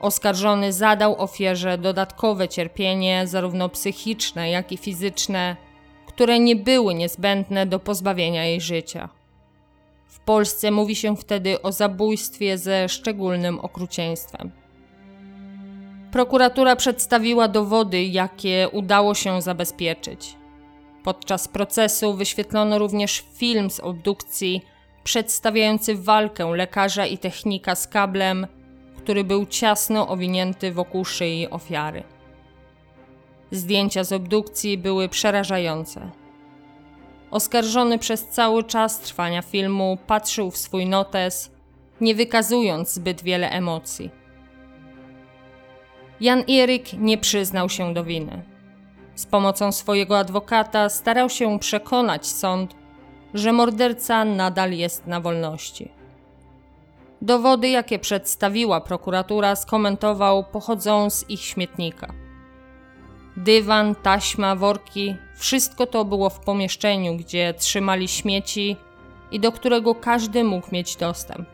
Oskarżony 0.00 0.72
zadał 0.72 1.22
ofierze 1.22 1.78
dodatkowe 1.78 2.48
cierpienie, 2.48 3.26
zarówno 3.26 3.68
psychiczne, 3.68 4.50
jak 4.50 4.72
i 4.72 4.76
fizyczne, 4.76 5.56
które 6.06 6.40
nie 6.40 6.56
były 6.56 6.94
niezbędne 6.94 7.66
do 7.66 7.78
pozbawienia 7.78 8.44
jej 8.44 8.60
życia. 8.60 9.08
W 10.06 10.20
Polsce 10.20 10.70
mówi 10.70 10.96
się 10.96 11.16
wtedy 11.16 11.62
o 11.62 11.72
zabójstwie 11.72 12.58
ze 12.58 12.88
szczególnym 12.88 13.58
okrucieństwem. 13.58 14.50
Prokuratura 16.12 16.76
przedstawiła 16.76 17.48
dowody, 17.48 18.04
jakie 18.04 18.68
udało 18.72 19.14
się 19.14 19.42
zabezpieczyć. 19.42 20.36
Podczas 21.04 21.48
procesu 21.48 22.14
wyświetlono 22.14 22.78
również 22.78 23.24
film 23.34 23.70
z 23.70 23.80
obdukcji 23.80 24.62
przedstawiający 25.04 25.94
walkę 25.94 26.46
lekarza 26.56 27.06
i 27.06 27.18
technika 27.18 27.74
z 27.74 27.88
kablem, 27.88 28.46
który 28.96 29.24
był 29.24 29.46
ciasno 29.46 30.08
owinięty 30.08 30.72
wokół 30.72 31.04
szyi 31.04 31.50
ofiary. 31.50 32.02
Zdjęcia 33.50 34.04
z 34.04 34.12
obdukcji 34.12 34.78
były 34.78 35.08
przerażające. 35.08 36.10
Oskarżony 37.30 37.98
przez 37.98 38.28
cały 38.28 38.64
czas 38.64 39.00
trwania 39.00 39.42
filmu 39.42 39.98
patrzył 40.06 40.50
w 40.50 40.56
swój 40.56 40.86
notes, 40.86 41.50
nie 42.00 42.14
wykazując 42.14 42.94
zbyt 42.94 43.22
wiele 43.22 43.50
emocji. 43.50 44.10
Jan 46.20 46.44
Erik 46.48 46.92
nie 46.92 47.18
przyznał 47.18 47.68
się 47.68 47.94
do 47.94 48.04
winy. 48.04 48.42
Z 49.14 49.26
pomocą 49.26 49.72
swojego 49.72 50.18
adwokata 50.18 50.88
starał 50.88 51.30
się 51.30 51.58
przekonać 51.58 52.26
sąd, 52.26 52.74
że 53.34 53.52
morderca 53.52 54.24
nadal 54.24 54.72
jest 54.72 55.06
na 55.06 55.20
wolności. 55.20 55.90
Dowody, 57.22 57.68
jakie 57.68 57.98
przedstawiła 57.98 58.80
prokuratura, 58.80 59.56
skomentował, 59.56 60.44
pochodzą 60.44 61.10
z 61.10 61.30
ich 61.30 61.40
śmietnika. 61.40 62.12
Dywan, 63.36 63.94
taśma, 63.94 64.56
worki 64.56 65.16
wszystko 65.36 65.86
to 65.86 66.04
było 66.04 66.30
w 66.30 66.40
pomieszczeniu, 66.40 67.16
gdzie 67.16 67.54
trzymali 67.54 68.08
śmieci 68.08 68.76
i 69.30 69.40
do 69.40 69.52
którego 69.52 69.94
każdy 69.94 70.44
mógł 70.44 70.66
mieć 70.72 70.96
dostęp. 70.96 71.48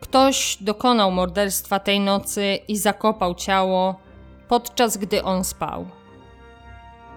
Ktoś 0.00 0.56
dokonał 0.60 1.10
morderstwa 1.10 1.78
tej 1.78 2.00
nocy 2.00 2.58
i 2.68 2.76
zakopał 2.76 3.34
ciało, 3.34 4.00
podczas 4.48 4.96
gdy 4.96 5.22
on 5.22 5.44
spał. 5.44 5.99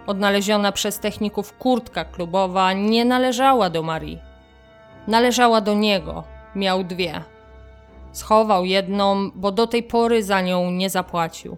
Odnaleziona 0.07 0.71
przez 0.71 0.99
techników 0.99 1.57
kurtka 1.57 2.05
klubowa 2.05 2.73
nie 2.73 3.05
należała 3.05 3.69
do 3.69 3.83
Marii. 3.83 4.19
Należała 5.07 5.61
do 5.61 5.73
niego, 5.73 6.23
miał 6.55 6.83
dwie. 6.83 7.21
Schował 8.11 8.65
jedną, 8.65 9.31
bo 9.35 9.51
do 9.51 9.67
tej 9.67 9.83
pory 9.83 10.23
za 10.23 10.41
nią 10.41 10.71
nie 10.71 10.89
zapłacił. 10.89 11.57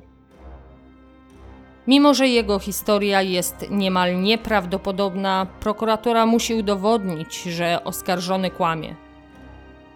Mimo, 1.87 2.13
że 2.13 2.27
jego 2.27 2.59
historia 2.59 3.21
jest 3.21 3.69
niemal 3.69 4.21
nieprawdopodobna, 4.21 5.47
prokuratura 5.59 6.25
musi 6.25 6.53
udowodnić, 6.53 7.43
że 7.43 7.83
oskarżony 7.83 8.51
kłamie. 8.51 8.95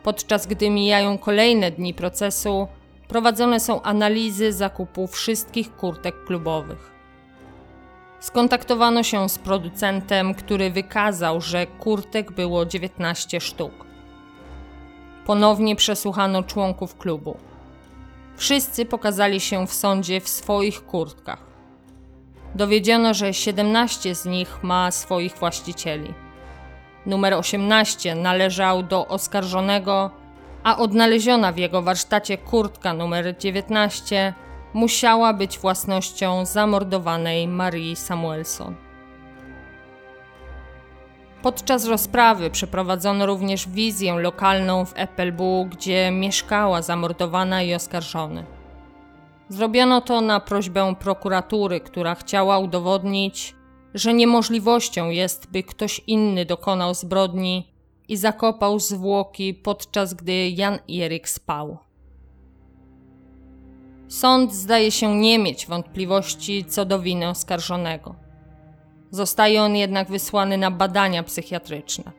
Podczas 0.04 0.48
gdy 0.48 0.70
mijają 0.70 1.18
kolejne 1.18 1.72
dni 1.72 1.94
procesu, 1.94 2.68
prowadzone 3.08 3.60
są 3.60 3.82
analizy 3.82 4.54
zakupu 4.54 5.08
wszystkich 5.08 5.76
kurtek 5.76 6.26
klubowych. 6.26 6.99
Skontaktowano 8.20 9.04
się 9.04 9.30
z 9.30 9.38
producentem, 9.38 10.36
który 10.36 10.72
wykazał, 10.72 11.42
że 11.42 11.68
kurtek 11.68 12.32
było 12.32 12.66
19 12.66 13.42
sztuk. 13.42 13.86
Ponownie 15.26 15.76
przesłuchano 15.76 16.44
członków 16.44 16.98
klubu. 16.98 17.38
Wszyscy 18.38 18.86
pokazali 18.86 19.40
się 19.40 19.68
w 19.68 19.74
sądzie 19.74 20.22
w 20.22 20.30
swoich 20.30 20.86
kurtkach. 20.86 21.44
Dowiedziono, 22.56 23.14
że 23.14 23.34
17 23.34 24.16
z 24.16 24.26
nich 24.26 24.64
ma 24.64 24.92
swoich 24.92 25.36
właścicieli. 25.36 26.14
Numer 27.06 27.34
18 27.34 28.16
należał 28.16 28.84
do 28.84 29.08
oskarżonego, 29.08 30.12
a 30.64 30.78
odnaleziona 30.78 31.52
w 31.52 31.58
jego 31.58 31.82
warsztacie 31.82 32.38
kurtka 32.38 32.94
numer 32.94 33.38
19 33.38 34.34
musiała 34.74 35.34
być 35.34 35.60
własnością 35.60 36.46
zamordowanej 36.46 37.48
Marii 37.48 37.96
Samuelson. 37.96 38.76
Podczas 41.42 41.86
rozprawy 41.86 42.50
przeprowadzono 42.50 43.26
również 43.26 43.70
wizję 43.70 44.14
lokalną 44.14 44.86
w 44.86 44.94
Eppelbu, 44.96 45.68
gdzie 45.72 46.12
mieszkała 46.12 46.82
zamordowana 46.82 47.64
i 47.64 47.74
oskarżony. 47.74 48.46
Zrobiono 49.50 50.02
to 50.02 50.22
na 50.22 50.40
prośbę 50.40 50.96
prokuratury, 51.00 51.80
która 51.80 52.16
chciała 52.16 52.60
udowodnić, 52.60 53.56
że 53.94 54.14
niemożliwością 54.14 55.10
jest, 55.10 55.52
by 55.52 55.64
ktoś 55.64 56.02
inny 56.08 56.46
dokonał 56.46 56.94
zbrodni 56.94 57.74
i 58.08 58.18
zakopał 58.18 58.80
zwłoki, 58.80 59.54
podczas 59.54 60.14
gdy 60.14 60.50
Jan 60.50 60.80
Erik 60.90 61.30
spał. 61.30 61.89
Sąd 64.10 64.54
zdaje 64.54 64.92
się 64.92 65.16
nie 65.16 65.40
mieć 65.40 65.68
wątpliwości 65.68 66.66
co 66.66 66.86
do 66.86 67.00
winy 67.00 67.30
oskarżonego. 67.30 68.16
Zostaje 69.12 69.62
on 69.62 69.76
jednak 69.76 70.10
wysłany 70.10 70.58
na 70.58 70.72
badania 70.72 71.24
psychiatryczne. 71.24 72.12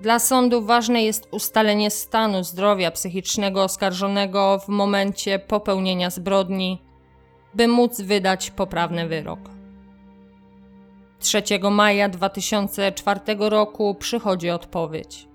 Dla 0.00 0.18
sądu 0.18 0.62
ważne 0.62 1.02
jest 1.02 1.28
ustalenie 1.30 1.90
stanu 1.90 2.44
zdrowia 2.44 2.90
psychicznego 2.90 3.62
oskarżonego 3.62 4.58
w 4.58 4.68
momencie 4.68 5.38
popełnienia 5.38 6.10
zbrodni, 6.10 6.82
by 7.54 7.68
móc 7.68 8.00
wydać 8.00 8.50
poprawny 8.50 9.08
wyrok. 9.08 9.40
3 11.18 11.42
maja 11.70 12.08
2004 12.08 13.20
roku 13.38 13.94
przychodzi 13.94 14.50
odpowiedź. 14.50 15.29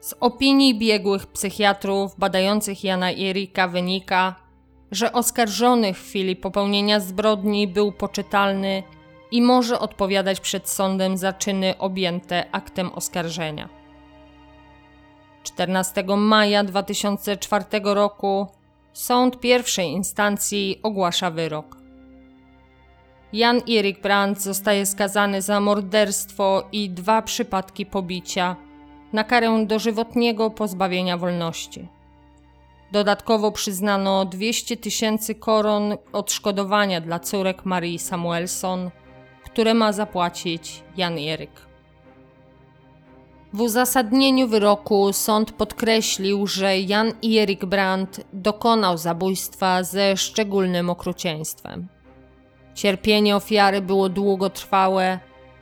Z 0.00 0.14
opinii 0.20 0.78
biegłych 0.78 1.26
psychiatrów 1.26 2.18
badających 2.18 2.84
Jana 2.84 3.10
Erika 3.10 3.68
wynika, 3.68 4.34
że 4.90 5.12
oskarżony 5.12 5.94
w 5.94 5.98
chwili 5.98 6.36
popełnienia 6.36 7.00
zbrodni 7.00 7.68
był 7.68 7.92
poczytalny 7.92 8.82
i 9.30 9.42
może 9.42 9.78
odpowiadać 9.78 10.40
przed 10.40 10.68
sądem 10.68 11.16
za 11.16 11.32
czyny 11.32 11.78
objęte 11.78 12.44
aktem 12.52 12.92
oskarżenia. 12.92 13.68
14 15.42 16.04
maja 16.16 16.64
2004 16.64 17.64
roku 17.82 18.46
sąd 18.92 19.40
pierwszej 19.40 19.90
instancji 19.90 20.80
ogłasza 20.82 21.30
wyrok. 21.30 21.76
Jan 23.32 23.60
Erik 23.68 24.00
Brandt 24.00 24.42
zostaje 24.42 24.86
skazany 24.86 25.42
za 25.42 25.60
morderstwo 25.60 26.68
i 26.72 26.90
dwa 26.90 27.22
przypadki 27.22 27.86
pobicia 27.86 28.56
na 29.12 29.24
karę 29.24 29.66
dożywotniego 29.66 30.50
pozbawienia 30.50 31.16
wolności. 31.18 31.88
Dodatkowo 32.92 33.52
przyznano 33.52 34.24
200 34.24 34.76
tysięcy 34.76 35.34
koron 35.34 35.96
odszkodowania 36.12 37.00
dla 37.00 37.18
córek 37.18 37.64
Marii 37.64 37.98
Samuelson, 37.98 38.90
które 39.44 39.74
ma 39.74 39.92
zapłacić 39.92 40.82
Jan 40.96 41.18
Eryk. 41.18 41.68
W 43.52 43.60
uzasadnieniu 43.60 44.48
wyroku 44.48 45.12
sąd 45.12 45.52
podkreślił, 45.52 46.46
że 46.46 46.78
Jan 46.78 47.12
Erik 47.24 47.64
Brandt 47.64 48.20
dokonał 48.32 48.98
zabójstwa 48.98 49.82
ze 49.82 50.16
szczególnym 50.16 50.90
okrucieństwem. 50.90 51.88
Cierpienie 52.74 53.36
ofiary 53.36 53.80
było 53.80 54.08
długotrwałe, 54.08 55.18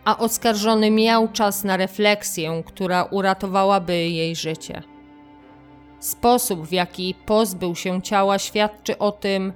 a 0.06 0.18
oskarżony 0.18 0.90
miał 0.90 1.28
czas 1.28 1.64
na 1.64 1.76
refleksję, 1.76 2.62
która 2.66 3.04
uratowałaby 3.04 4.08
jej 4.08 4.36
życie. 4.36 4.82
Sposób, 6.00 6.66
w 6.66 6.72
jaki 6.72 7.14
pozbył 7.26 7.74
się 7.74 8.02
ciała, 8.02 8.38
świadczy 8.38 8.98
o 8.98 9.12
tym, 9.12 9.52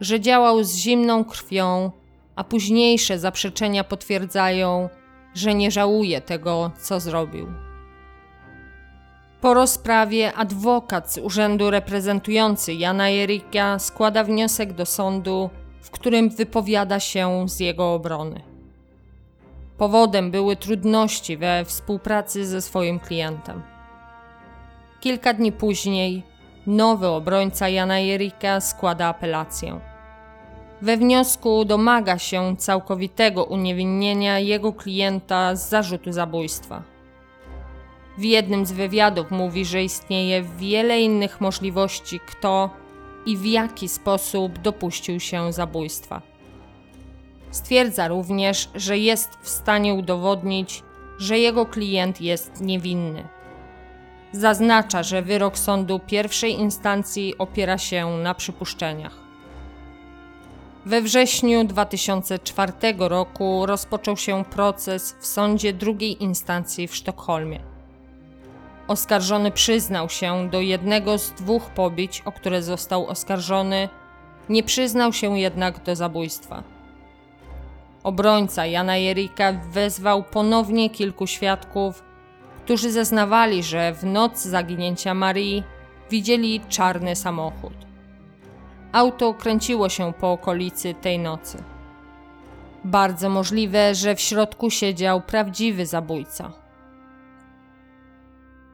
że 0.00 0.20
działał 0.20 0.64
z 0.64 0.76
zimną 0.76 1.24
krwią, 1.24 1.90
a 2.36 2.44
późniejsze 2.44 3.18
zaprzeczenia 3.18 3.84
potwierdzają, 3.84 4.88
że 5.34 5.54
nie 5.54 5.70
żałuje 5.70 6.20
tego, 6.20 6.70
co 6.80 7.00
zrobił. 7.00 7.46
Po 9.40 9.54
rozprawie 9.54 10.34
adwokat 10.34 11.12
z 11.12 11.18
urzędu 11.18 11.70
reprezentujący 11.70 12.74
Jana 12.74 13.10
Erika 13.10 13.78
składa 13.78 14.24
wniosek 14.24 14.72
do 14.72 14.86
sądu, 14.86 15.50
w 15.80 15.90
którym 15.90 16.30
wypowiada 16.30 17.00
się 17.00 17.48
z 17.48 17.60
jego 17.60 17.94
obrony. 17.94 18.53
Powodem 19.78 20.30
były 20.30 20.56
trudności 20.56 21.36
we 21.36 21.64
współpracy 21.64 22.46
ze 22.46 22.62
swoim 22.62 23.00
klientem. 23.00 23.62
Kilka 25.00 25.34
dni 25.34 25.52
później 25.52 26.22
nowy 26.66 27.08
obrońca 27.08 27.68
Jana 27.68 28.00
Erika 28.00 28.60
składa 28.60 29.06
apelację. 29.06 29.80
We 30.82 30.96
wniosku 30.96 31.64
domaga 31.64 32.18
się 32.18 32.56
całkowitego 32.56 33.44
uniewinnienia 33.44 34.38
jego 34.38 34.72
klienta 34.72 35.56
z 35.56 35.68
zarzutu 35.68 36.12
zabójstwa. 36.12 36.82
W 38.18 38.24
jednym 38.24 38.66
z 38.66 38.72
wywiadów 38.72 39.30
mówi, 39.30 39.64
że 39.64 39.82
istnieje 39.82 40.42
wiele 40.42 41.00
innych 41.00 41.40
możliwości, 41.40 42.20
kto 42.26 42.70
i 43.26 43.36
w 43.36 43.46
jaki 43.46 43.88
sposób 43.88 44.58
dopuścił 44.58 45.20
się 45.20 45.52
zabójstwa. 45.52 46.33
Stwierdza 47.54 48.08
również, 48.08 48.68
że 48.74 48.98
jest 48.98 49.38
w 49.42 49.48
stanie 49.48 49.94
udowodnić, 49.94 50.82
że 51.18 51.38
jego 51.38 51.66
klient 51.66 52.20
jest 52.20 52.60
niewinny. 52.60 53.28
Zaznacza, 54.32 55.02
że 55.02 55.22
wyrok 55.22 55.58
sądu 55.58 56.00
pierwszej 56.06 56.52
instancji 56.52 57.38
opiera 57.38 57.78
się 57.78 58.06
na 58.06 58.34
przypuszczeniach. 58.34 59.18
We 60.86 61.02
wrześniu 61.02 61.64
2004 61.64 62.72
roku 62.98 63.66
rozpoczął 63.66 64.16
się 64.16 64.44
proces 64.44 65.16
w 65.20 65.26
sądzie 65.26 65.72
drugiej 65.72 66.22
instancji 66.22 66.88
w 66.88 66.96
Sztokholmie. 66.96 67.60
Oskarżony 68.88 69.50
przyznał 69.50 70.08
się 70.08 70.48
do 70.50 70.60
jednego 70.60 71.18
z 71.18 71.32
dwóch 71.32 71.70
pobić, 71.70 72.22
o 72.24 72.32
które 72.32 72.62
został 72.62 73.06
oskarżony, 73.06 73.88
nie 74.48 74.62
przyznał 74.62 75.12
się 75.12 75.38
jednak 75.38 75.84
do 75.84 75.96
zabójstwa. 75.96 76.73
Obrońca 78.04 78.66
Jana 78.66 78.96
Jerika 78.96 79.52
wezwał 79.52 80.22
ponownie 80.22 80.90
kilku 80.90 81.26
świadków, 81.26 82.04
którzy 82.64 82.90
zeznawali, 82.92 83.62
że 83.62 83.92
w 83.94 84.04
noc 84.04 84.42
zaginięcia 84.42 85.14
Marii 85.14 85.62
widzieli 86.10 86.60
czarny 86.68 87.16
samochód. 87.16 87.72
Auto 88.92 89.34
kręciło 89.34 89.88
się 89.88 90.12
po 90.12 90.32
okolicy 90.32 90.94
tej 90.94 91.18
nocy. 91.18 91.62
Bardzo 92.84 93.28
możliwe, 93.28 93.94
że 93.94 94.14
w 94.14 94.20
środku 94.20 94.70
siedział 94.70 95.20
prawdziwy 95.20 95.86
zabójca. 95.86 96.52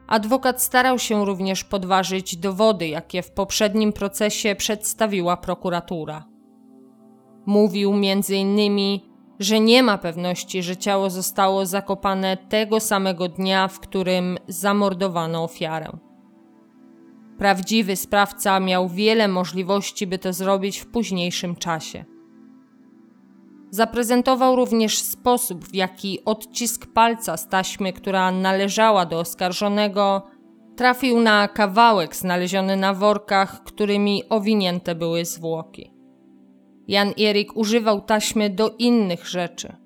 Adwokat 0.07 0.63
starał 0.63 0.99
się 0.99 1.25
również 1.25 1.65
podważyć 1.65 2.37
dowody, 2.37 2.89
jakie 2.89 3.23
w 3.23 3.31
poprzednim 3.31 3.93
procesie 3.93 4.55
przedstawiła 4.55 5.37
prokuratura. 5.37 6.25
Mówił 7.47 7.93
między 7.93 8.37
innymi, 8.37 9.10
że 9.41 9.61
nie 9.61 9.83
ma 9.83 9.99
pewności, 9.99 10.63
że 10.63 10.77
ciało 10.77 11.11
zostało 11.11 11.67
zakopane 11.67 12.37
tego 12.37 12.81
samego 12.81 13.29
dnia, 13.29 13.69
w 13.69 13.81
którym 13.81 14.39
zamordowano 14.49 15.45
ofiarę. 15.45 15.91
Prawdziwy 17.39 17.97
sprawca 17.97 18.61
miał 18.61 18.89
wiele 18.89 19.29
możliwości, 19.29 20.07
by 20.07 20.19
to 20.19 20.33
zrobić 20.33 20.79
w 20.79 20.87
późniejszym 20.87 21.57
czasie. 21.57 22.05
Zaprezentował 23.71 24.57
również 24.57 24.99
sposób, 24.99 25.65
w 25.65 25.75
jaki 25.75 26.25
odcisk 26.25 26.87
palca 26.87 27.37
z 27.37 27.49
taśmy, 27.49 27.93
która 27.93 28.33
należała 28.33 29.07
do 29.07 29.19
oskarżonego, 29.19 30.23
trafił 30.77 31.21
na 31.21 31.49
kawałek 31.49 32.17
znaleziony 32.17 32.77
na 32.77 32.95
workach, 32.95 33.65
którymi 33.65 34.23
owinięte 34.29 34.95
były 34.95 35.25
zwłoki. 35.25 36.00
Jan 36.91 37.13
Erik 37.21 37.57
używał 37.57 38.01
taśmy 38.01 38.51
do 38.51 38.71
innych 38.79 39.27
rzeczy. 39.27 39.77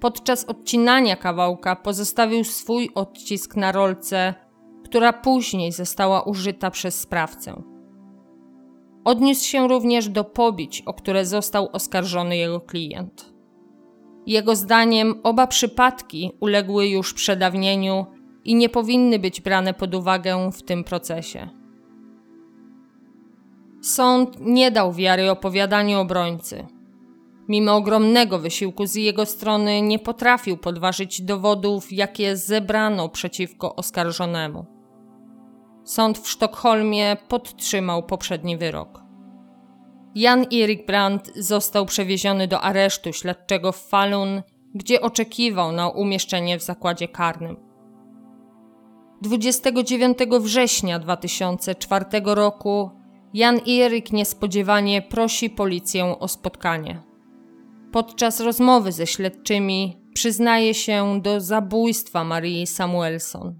Podczas 0.00 0.44
odcinania 0.44 1.16
kawałka 1.16 1.76
pozostawił 1.76 2.44
swój 2.44 2.90
odcisk 2.94 3.56
na 3.56 3.72
rolce, 3.72 4.34
która 4.84 5.12
później 5.12 5.72
została 5.72 6.22
użyta 6.22 6.70
przez 6.70 7.00
sprawcę. 7.00 7.62
Odniósł 9.04 9.44
się 9.44 9.68
również 9.68 10.08
do 10.08 10.24
pobić, 10.24 10.82
o 10.86 10.94
które 10.94 11.26
został 11.26 11.68
oskarżony 11.72 12.36
jego 12.36 12.60
klient. 12.60 13.34
Jego 14.26 14.56
zdaniem 14.56 15.14
oba 15.22 15.46
przypadki 15.46 16.32
uległy 16.40 16.88
już 16.88 17.14
przedawnieniu 17.14 18.06
i 18.44 18.54
nie 18.54 18.68
powinny 18.68 19.18
być 19.18 19.40
brane 19.40 19.74
pod 19.74 19.94
uwagę 19.94 20.50
w 20.52 20.62
tym 20.62 20.84
procesie. 20.84 21.57
Sąd 23.82 24.40
nie 24.40 24.70
dał 24.70 24.92
wiary 24.92 25.30
opowiadaniu 25.30 26.00
obrońcy. 26.00 26.66
Mimo 27.48 27.76
ogromnego 27.76 28.38
wysiłku 28.38 28.86
z 28.86 28.94
jego 28.94 29.26
strony, 29.26 29.82
nie 29.82 29.98
potrafił 29.98 30.56
podważyć 30.56 31.22
dowodów, 31.22 31.92
jakie 31.92 32.36
zebrano 32.36 33.08
przeciwko 33.08 33.76
oskarżonemu. 33.76 34.66
Sąd 35.84 36.18
w 36.18 36.28
Sztokholmie 36.28 37.16
podtrzymał 37.28 38.02
poprzedni 38.02 38.56
wyrok. 38.56 39.02
Jan 40.14 40.46
Erik 40.52 40.86
Brandt 40.86 41.32
został 41.36 41.86
przewieziony 41.86 42.48
do 42.48 42.60
aresztu 42.60 43.12
śledczego 43.12 43.72
w 43.72 43.88
Falun, 43.88 44.42
gdzie 44.74 45.00
oczekiwał 45.00 45.72
na 45.72 45.88
umieszczenie 45.88 46.58
w 46.58 46.62
zakładzie 46.62 47.08
karnym. 47.08 47.56
29 49.22 50.18
września 50.40 50.98
2004 50.98 52.04
roku 52.24 52.97
Jan 53.34 53.60
Erik 53.68 54.12
niespodziewanie 54.12 55.02
prosi 55.02 55.50
policję 55.50 56.18
o 56.18 56.28
spotkanie. 56.28 57.02
Podczas 57.92 58.40
rozmowy 58.40 58.92
ze 58.92 59.06
śledczymi 59.06 59.96
przyznaje 60.14 60.74
się 60.74 61.20
do 61.22 61.40
zabójstwa 61.40 62.24
Marii 62.24 62.66
Samuelson. 62.66 63.58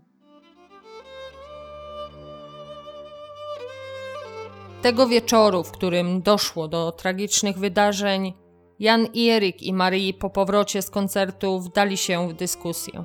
Tego 4.83 5.09
wieczoru, 5.09 5.64
w 5.64 5.71
którym 5.71 6.23
doszło 6.23 6.69
do 6.69 6.93
tragicznych 6.93 7.59
wydarzeń, 7.59 8.33
Jan 8.79 9.07
i 9.12 9.29
Erik 9.29 9.62
i 9.62 9.73
Marii 9.73 10.14
po 10.14 10.31
powrocie 10.31 10.83
z 10.83 10.91
koncertu 10.91 11.61
wdali 11.61 11.97
się 11.97 12.29
w 12.29 12.33
dyskusję. 12.33 13.05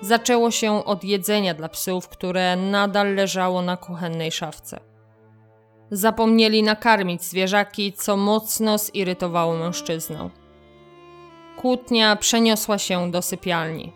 Zaczęło 0.00 0.50
się 0.50 0.84
od 0.84 1.04
jedzenia 1.04 1.54
dla 1.54 1.68
psów, 1.68 2.08
które 2.08 2.56
nadal 2.56 3.14
leżało 3.14 3.62
na 3.62 3.76
kuchennej 3.76 4.32
szafce. 4.32 4.89
Zapomnieli 5.90 6.62
nakarmić 6.62 7.22
zwierzaki, 7.22 7.92
co 7.92 8.16
mocno 8.16 8.78
zirytowało 8.78 9.56
mężczyznę. 9.56 10.30
Kłótnia 11.56 12.16
przeniosła 12.16 12.78
się 12.78 13.10
do 13.10 13.22
sypialni. 13.22 13.92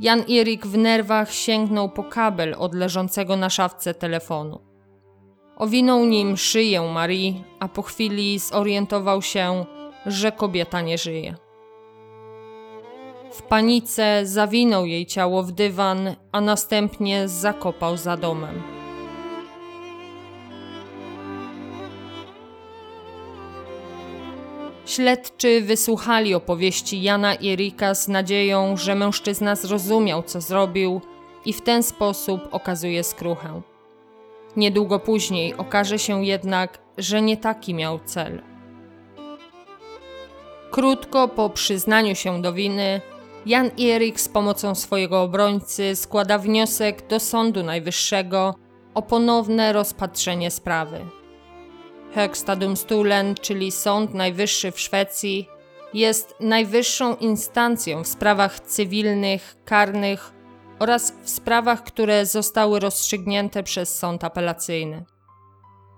Jan 0.00 0.24
Erik 0.30 0.66
w 0.66 0.78
nerwach 0.78 1.32
sięgnął 1.32 1.88
po 1.88 2.04
kabel 2.04 2.54
od 2.58 2.74
leżącego 2.74 3.36
na 3.36 3.50
szafce 3.50 3.94
telefonu. 3.94 4.60
Owinął 5.56 6.04
nim 6.04 6.36
szyję 6.36 6.82
Marii, 6.82 7.44
a 7.60 7.68
po 7.68 7.82
chwili 7.82 8.38
zorientował 8.38 9.22
się, 9.22 9.64
że 10.06 10.32
kobieta 10.32 10.80
nie 10.80 10.98
żyje. 10.98 11.34
W 13.32 13.42
panice 13.42 14.26
zawinął 14.26 14.86
jej 14.86 15.06
ciało 15.06 15.42
w 15.42 15.52
dywan, 15.52 16.14
a 16.32 16.40
następnie 16.40 17.28
zakopał 17.28 17.96
za 17.96 18.16
domem. 18.16 18.62
Śledczy 24.88 25.60
wysłuchali 25.60 26.34
opowieści 26.34 27.02
Jana 27.02 27.34
i 27.34 27.48
Erika 27.48 27.94
z 27.94 28.08
nadzieją, 28.08 28.76
że 28.76 28.94
mężczyzna 28.94 29.56
zrozumiał, 29.56 30.22
co 30.22 30.40
zrobił 30.40 31.00
i 31.44 31.52
w 31.52 31.62
ten 31.62 31.82
sposób 31.82 32.48
okazuje 32.50 33.04
skruchę. 33.04 33.62
Niedługo 34.56 34.98
później 34.98 35.54
okaże 35.54 35.98
się 35.98 36.24
jednak, 36.24 36.78
że 36.98 37.22
nie 37.22 37.36
taki 37.36 37.74
miał 37.74 38.00
cel. 38.04 38.42
Krótko 40.70 41.28
po 41.28 41.50
przyznaniu 41.50 42.14
się 42.14 42.42
do 42.42 42.52
winy, 42.52 43.00
Jan 43.46 43.70
Erik 43.80 44.20
z 44.20 44.28
pomocą 44.28 44.74
swojego 44.74 45.22
obrońcy 45.22 45.96
składa 45.96 46.38
wniosek 46.38 47.08
do 47.08 47.20
Sądu 47.20 47.62
Najwyższego 47.62 48.54
o 48.94 49.02
ponowne 49.02 49.72
rozpatrzenie 49.72 50.50
sprawy. 50.50 51.17
Högsta 52.14 52.56
Domstolen, 52.56 53.34
czyli 53.34 53.72
Sąd 53.72 54.14
Najwyższy 54.14 54.72
w 54.72 54.80
Szwecji, 54.80 55.48
jest 55.94 56.34
najwyższą 56.40 57.16
instancją 57.16 58.04
w 58.04 58.08
sprawach 58.08 58.60
cywilnych, 58.60 59.56
karnych 59.64 60.32
oraz 60.78 61.12
w 61.22 61.30
sprawach, 61.30 61.82
które 61.82 62.26
zostały 62.26 62.80
rozstrzygnięte 62.80 63.62
przez 63.62 63.98
sąd 63.98 64.24
apelacyjny. 64.24 65.04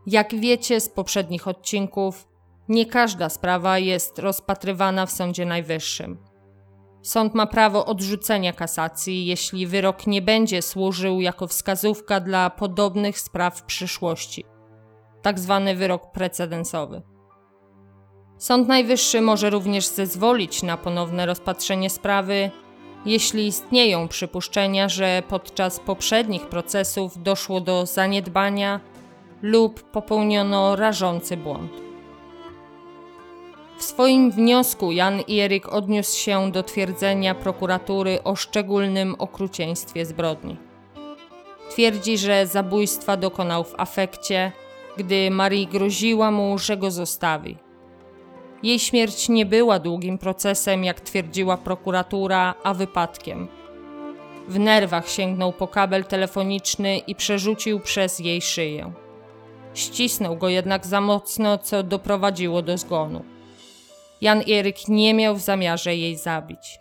Jak 0.06 0.34
wiecie 0.34 0.80
z 0.80 0.88
poprzednich 0.88 1.48
odcinków, 1.48 2.28
nie 2.68 2.86
każda 2.86 3.28
sprawa 3.28 3.78
jest 3.78 4.18
rozpatrywana 4.18 5.06
w 5.06 5.10
Sądzie 5.10 5.46
Najwyższym. 5.46 6.18
Sąd 7.02 7.34
ma 7.34 7.46
prawo 7.46 7.86
odrzucenia 7.86 8.52
kasacji, 8.52 9.26
jeśli 9.26 9.66
wyrok 9.66 10.06
nie 10.06 10.22
będzie 10.22 10.62
służył 10.62 11.20
jako 11.20 11.46
wskazówka 11.46 12.20
dla 12.20 12.50
podobnych 12.50 13.18
spraw 13.18 13.58
w 13.58 13.62
przyszłości, 13.62 14.44
tak 15.22 15.38
zwany 15.38 15.76
wyrok 15.76 16.12
precedensowy. 16.12 17.02
Sąd 18.38 18.68
Najwyższy 18.68 19.20
może 19.20 19.50
również 19.50 19.86
zezwolić 19.86 20.62
na 20.62 20.76
ponowne 20.76 21.26
rozpatrzenie 21.26 21.90
sprawy, 21.90 22.50
jeśli 23.06 23.46
istnieją 23.46 24.08
przypuszczenia, 24.08 24.88
że 24.88 25.22
podczas 25.28 25.80
poprzednich 25.80 26.46
procesów 26.46 27.22
doszło 27.22 27.60
do 27.60 27.86
zaniedbania 27.86 28.80
lub 29.42 29.82
popełniono 29.82 30.76
rażący 30.76 31.36
błąd. 31.36 31.72
W 33.78 33.82
swoim 33.82 34.30
wniosku 34.30 34.92
Jan 34.92 35.20
Erik 35.30 35.68
odniósł 35.68 36.18
się 36.18 36.52
do 36.52 36.62
twierdzenia 36.62 37.34
prokuratury 37.34 38.22
o 38.22 38.36
szczególnym 38.36 39.14
okrucieństwie 39.18 40.06
zbrodni. 40.06 40.56
Twierdzi, 41.70 42.18
że 42.18 42.46
zabójstwa 42.46 43.16
dokonał 43.16 43.64
w 43.64 43.74
afekcie, 43.80 44.52
gdy 45.04 45.30
Marii 45.30 45.66
groziła 45.66 46.30
mu, 46.30 46.58
że 46.58 46.76
go 46.76 46.90
zostawi. 46.90 47.56
Jej 48.62 48.78
śmierć 48.78 49.28
nie 49.28 49.46
była 49.46 49.78
długim 49.78 50.18
procesem, 50.18 50.84
jak 50.84 51.00
twierdziła 51.00 51.56
prokuratura, 51.56 52.54
a 52.64 52.74
wypadkiem. 52.74 53.48
W 54.48 54.58
nerwach 54.58 55.08
sięgnął 55.08 55.52
po 55.52 55.68
kabel 55.68 56.04
telefoniczny 56.04 56.98
i 56.98 57.14
przerzucił 57.14 57.80
przez 57.80 58.18
jej 58.18 58.42
szyję. 58.42 58.92
Ścisnął 59.74 60.36
go 60.36 60.48
jednak 60.48 60.86
za 60.86 61.00
mocno, 61.00 61.58
co 61.58 61.82
doprowadziło 61.82 62.62
do 62.62 62.78
zgonu. 62.78 63.24
Jan 64.20 64.42
Eryk 64.50 64.88
nie 64.88 65.14
miał 65.14 65.36
w 65.36 65.40
zamiarze 65.40 65.96
jej 65.96 66.16
zabić. 66.16 66.78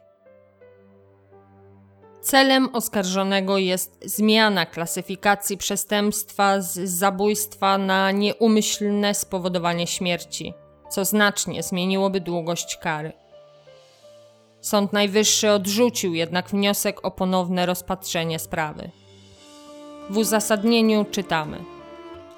Celem 2.29 2.69
oskarżonego 2.75 3.57
jest 3.57 3.99
zmiana 4.05 4.65
klasyfikacji 4.65 5.57
przestępstwa 5.57 6.61
z 6.61 6.79
zabójstwa 6.89 7.77
na 7.77 8.11
nieumyślne 8.11 9.13
spowodowanie 9.15 9.87
śmierci 9.87 10.53
co 10.89 11.05
znacznie 11.05 11.63
zmieniłoby 11.63 12.21
długość 12.21 12.77
kary. 12.77 13.13
Sąd 14.61 14.93
Najwyższy 14.93 15.51
odrzucił 15.51 16.13
jednak 16.13 16.49
wniosek 16.49 17.05
o 17.05 17.11
ponowne 17.11 17.65
rozpatrzenie 17.65 18.39
sprawy. 18.39 18.89
W 20.09 20.17
uzasadnieniu 20.17 21.05
czytamy: 21.11 21.57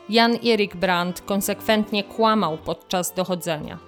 Jan 0.09 0.37
Erik 0.45 0.75
Brandt 0.75 1.21
konsekwentnie 1.21 2.03
kłamał 2.03 2.57
podczas 2.57 3.13
dochodzenia. 3.13 3.79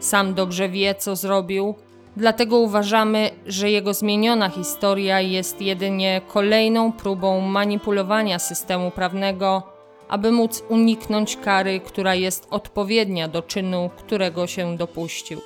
Sam 0.00 0.34
dobrze 0.34 0.68
wie, 0.68 0.94
co 0.94 1.16
zrobił, 1.16 1.74
dlatego 2.16 2.58
uważamy, 2.58 3.30
że 3.46 3.70
jego 3.70 3.94
zmieniona 3.94 4.48
historia 4.48 5.20
jest 5.20 5.62
jedynie 5.62 6.20
kolejną 6.28 6.92
próbą 6.92 7.40
manipulowania 7.40 8.38
systemu 8.38 8.90
prawnego 8.90 9.74
aby 10.08 10.32
móc 10.32 10.64
uniknąć 10.68 11.36
kary, 11.36 11.80
która 11.80 12.14
jest 12.14 12.46
odpowiednia 12.50 13.28
do 13.28 13.42
czynu, 13.42 13.90
którego 13.96 14.46
się 14.46 14.76
dopuścił. 14.76 15.40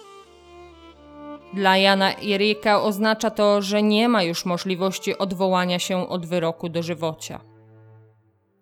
Dla 1.55 1.77
Jana 1.77 2.13
Erika 2.23 2.83
oznacza 2.83 3.31
to, 3.31 3.63
że 3.63 3.83
nie 3.83 4.09
ma 4.09 4.23
już 4.23 4.45
możliwości 4.45 5.19
odwołania 5.19 5.79
się 5.79 6.09
od 6.09 6.27
wyroku 6.27 6.69
dożywocia. 6.69 7.41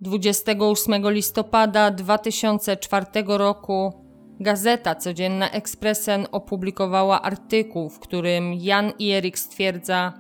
28 0.01 1.11
listopada 1.11 1.91
2004 1.91 3.07
roku 3.27 4.06
Gazeta 4.41 4.95
Codzienna 4.95 5.51
Expressen 5.51 6.27
opublikowała 6.33 7.23
artykuł, 7.23 7.89
w 7.89 7.99
którym 7.99 8.55
Jan 8.55 8.93
Erik 9.01 9.39
stwierdza, 9.39 10.13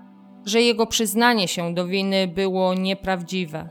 że 0.44 0.62
jego 0.62 0.86
przyznanie 0.86 1.48
się 1.48 1.74
do 1.74 1.86
winy 1.86 2.28
było 2.28 2.74
nieprawdziwe. 2.74 3.68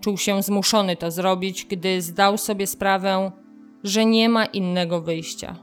Czuł 0.00 0.18
się 0.18 0.42
zmuszony 0.42 0.96
to 0.96 1.10
zrobić, 1.10 1.64
gdy 1.64 2.02
zdał 2.02 2.38
sobie 2.38 2.66
sprawę, 2.66 3.32
że 3.84 4.04
nie 4.04 4.28
ma 4.28 4.44
innego 4.44 5.00
wyjścia. 5.00 5.56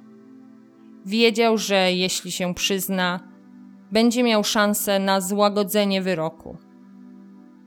Wiedział, 1.05 1.57
że 1.57 1.93
jeśli 1.93 2.31
się 2.31 2.53
przyzna, 2.53 3.19
będzie 3.91 4.23
miał 4.23 4.43
szansę 4.43 4.99
na 4.99 5.21
złagodzenie 5.21 6.01
wyroku. 6.01 6.57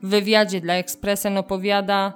W 0.03 0.09
wywiadzie 0.09 0.61
dla 0.61 0.73
Expressen 0.73 1.37
opowiada, 1.37 2.13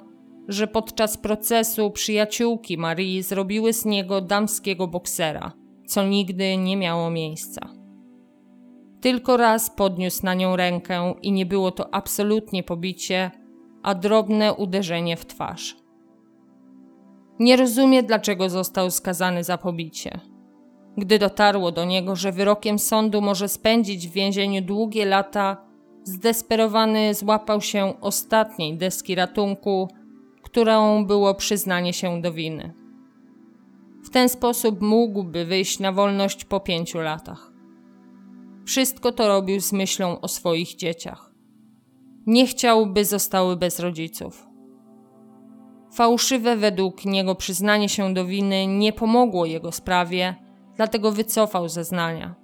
że 0.47 0.67
podczas 0.67 1.17
procesu 1.17 1.91
przyjaciółki 1.91 2.77
Marii 2.77 3.23
zrobiły 3.23 3.73
z 3.73 3.85
niego 3.85 4.21
damskiego 4.21 4.87
boksera, 4.87 5.51
co 5.87 6.03
nigdy 6.03 6.57
nie 6.57 6.77
miało 6.77 7.09
miejsca. 7.09 7.69
Tylko 9.01 9.37
raz 9.37 9.69
podniósł 9.69 10.25
na 10.25 10.33
nią 10.33 10.55
rękę 10.55 11.13
i 11.21 11.31
nie 11.31 11.45
było 11.45 11.71
to 11.71 11.93
absolutnie 11.93 12.63
pobicie, 12.63 13.31
a 13.83 13.95
drobne 13.95 14.53
uderzenie 14.53 15.17
w 15.17 15.25
twarz. 15.25 15.75
Nie 17.39 17.57
rozumie, 17.57 18.03
dlaczego 18.03 18.49
został 18.49 18.91
skazany 18.91 19.43
za 19.43 19.57
pobicie. 19.57 20.19
Gdy 20.97 21.19
dotarło 21.19 21.71
do 21.71 21.85
niego, 21.85 22.15
że 22.15 22.31
wyrokiem 22.31 22.79
sądu 22.79 23.21
może 23.21 23.47
spędzić 23.47 24.07
w 24.07 24.11
więzieniu 24.11 24.61
długie 24.61 25.05
lata, 25.05 25.65
zdesperowany 26.03 27.13
złapał 27.13 27.61
się 27.61 28.01
ostatniej 28.01 28.77
deski 28.77 29.15
ratunku, 29.15 29.87
którą 30.55 31.05
było 31.05 31.33
przyznanie 31.33 31.93
się 31.93 32.21
do 32.21 32.31
winy. 32.33 32.73
W 34.03 34.09
ten 34.09 34.29
sposób 34.29 34.81
mógłby 34.81 35.45
wyjść 35.45 35.79
na 35.79 35.91
wolność 35.91 36.45
po 36.45 36.59
pięciu 36.59 36.99
latach. 36.99 37.51
Wszystko 38.65 39.11
to 39.11 39.27
robił 39.27 39.61
z 39.61 39.73
myślą 39.73 40.21
o 40.21 40.27
swoich 40.27 40.75
dzieciach. 40.75 41.31
Nie 42.25 42.47
chciał, 42.47 42.85
by 42.85 43.05
zostały 43.05 43.55
bez 43.55 43.79
rodziców. 43.79 44.47
Fałszywe 45.93 46.57
według 46.57 47.05
niego 47.05 47.35
przyznanie 47.35 47.89
się 47.89 48.13
do 48.13 48.25
winy 48.25 48.67
nie 48.67 48.93
pomogło 48.93 49.45
jego 49.45 49.71
sprawie, 49.71 50.35
dlatego 50.75 51.11
wycofał 51.11 51.69
zeznania. 51.69 52.35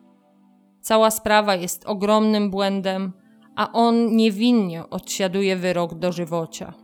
Cała 0.82 1.12
sprawa 1.12 1.56
jest 1.56 1.86
ogromnym 1.86 2.50
błędem, 2.50 3.14
a 3.56 3.72
on 3.72 4.16
niewinnie 4.16 4.90
odsiaduje 4.90 5.56
wyrok 5.56 5.94
dożywocia. 5.94 6.81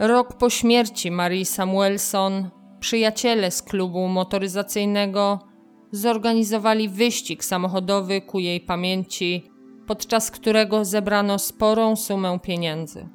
Rok 0.00 0.32
po 0.32 0.50
śmierci 0.50 1.10
Marii 1.10 1.44
Samuelson, 1.44 2.50
przyjaciele 2.80 3.50
z 3.50 3.62
klubu 3.62 4.08
motoryzacyjnego 4.08 5.38
zorganizowali 5.92 6.88
wyścig 6.88 7.44
samochodowy 7.44 8.20
ku 8.20 8.38
jej 8.38 8.60
pamięci, 8.60 9.50
podczas 9.86 10.30
którego 10.30 10.84
zebrano 10.84 11.38
sporą 11.38 11.96
sumę 11.96 12.38
pieniędzy. 12.42 13.08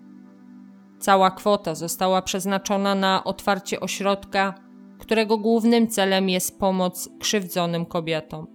Cała 0.99 1.31
kwota 1.31 1.75
została 1.75 2.21
przeznaczona 2.21 2.95
na 2.95 3.23
otwarcie 3.23 3.79
ośrodka, 3.79 4.53
którego 4.99 5.37
głównym 5.37 5.87
celem 5.87 6.29
jest 6.29 6.59
pomoc 6.59 7.09
krzywdzonym 7.19 7.85
kobietom. 7.85 8.47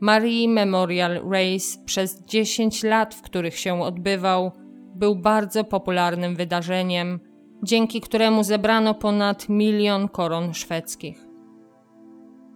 Marie 0.00 0.48
Memorial 0.48 1.20
Race 1.30 1.84
przez 1.84 2.24
10 2.24 2.82
lat, 2.82 3.14
w 3.14 3.22
których 3.22 3.58
się 3.58 3.82
odbywał, 3.82 4.52
był 5.00 5.16
bardzo 5.16 5.64
popularnym 5.64 6.36
wydarzeniem, 6.36 7.20
dzięki 7.62 8.00
któremu 8.00 8.44
zebrano 8.44 8.94
ponad 8.94 9.48
milion 9.48 10.08
koron 10.08 10.54
szwedzkich. 10.54 11.26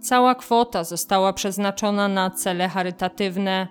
Cała 0.00 0.34
kwota 0.34 0.84
została 0.84 1.32
przeznaczona 1.32 2.08
na 2.08 2.30
cele 2.30 2.68
charytatywne, 2.68 3.68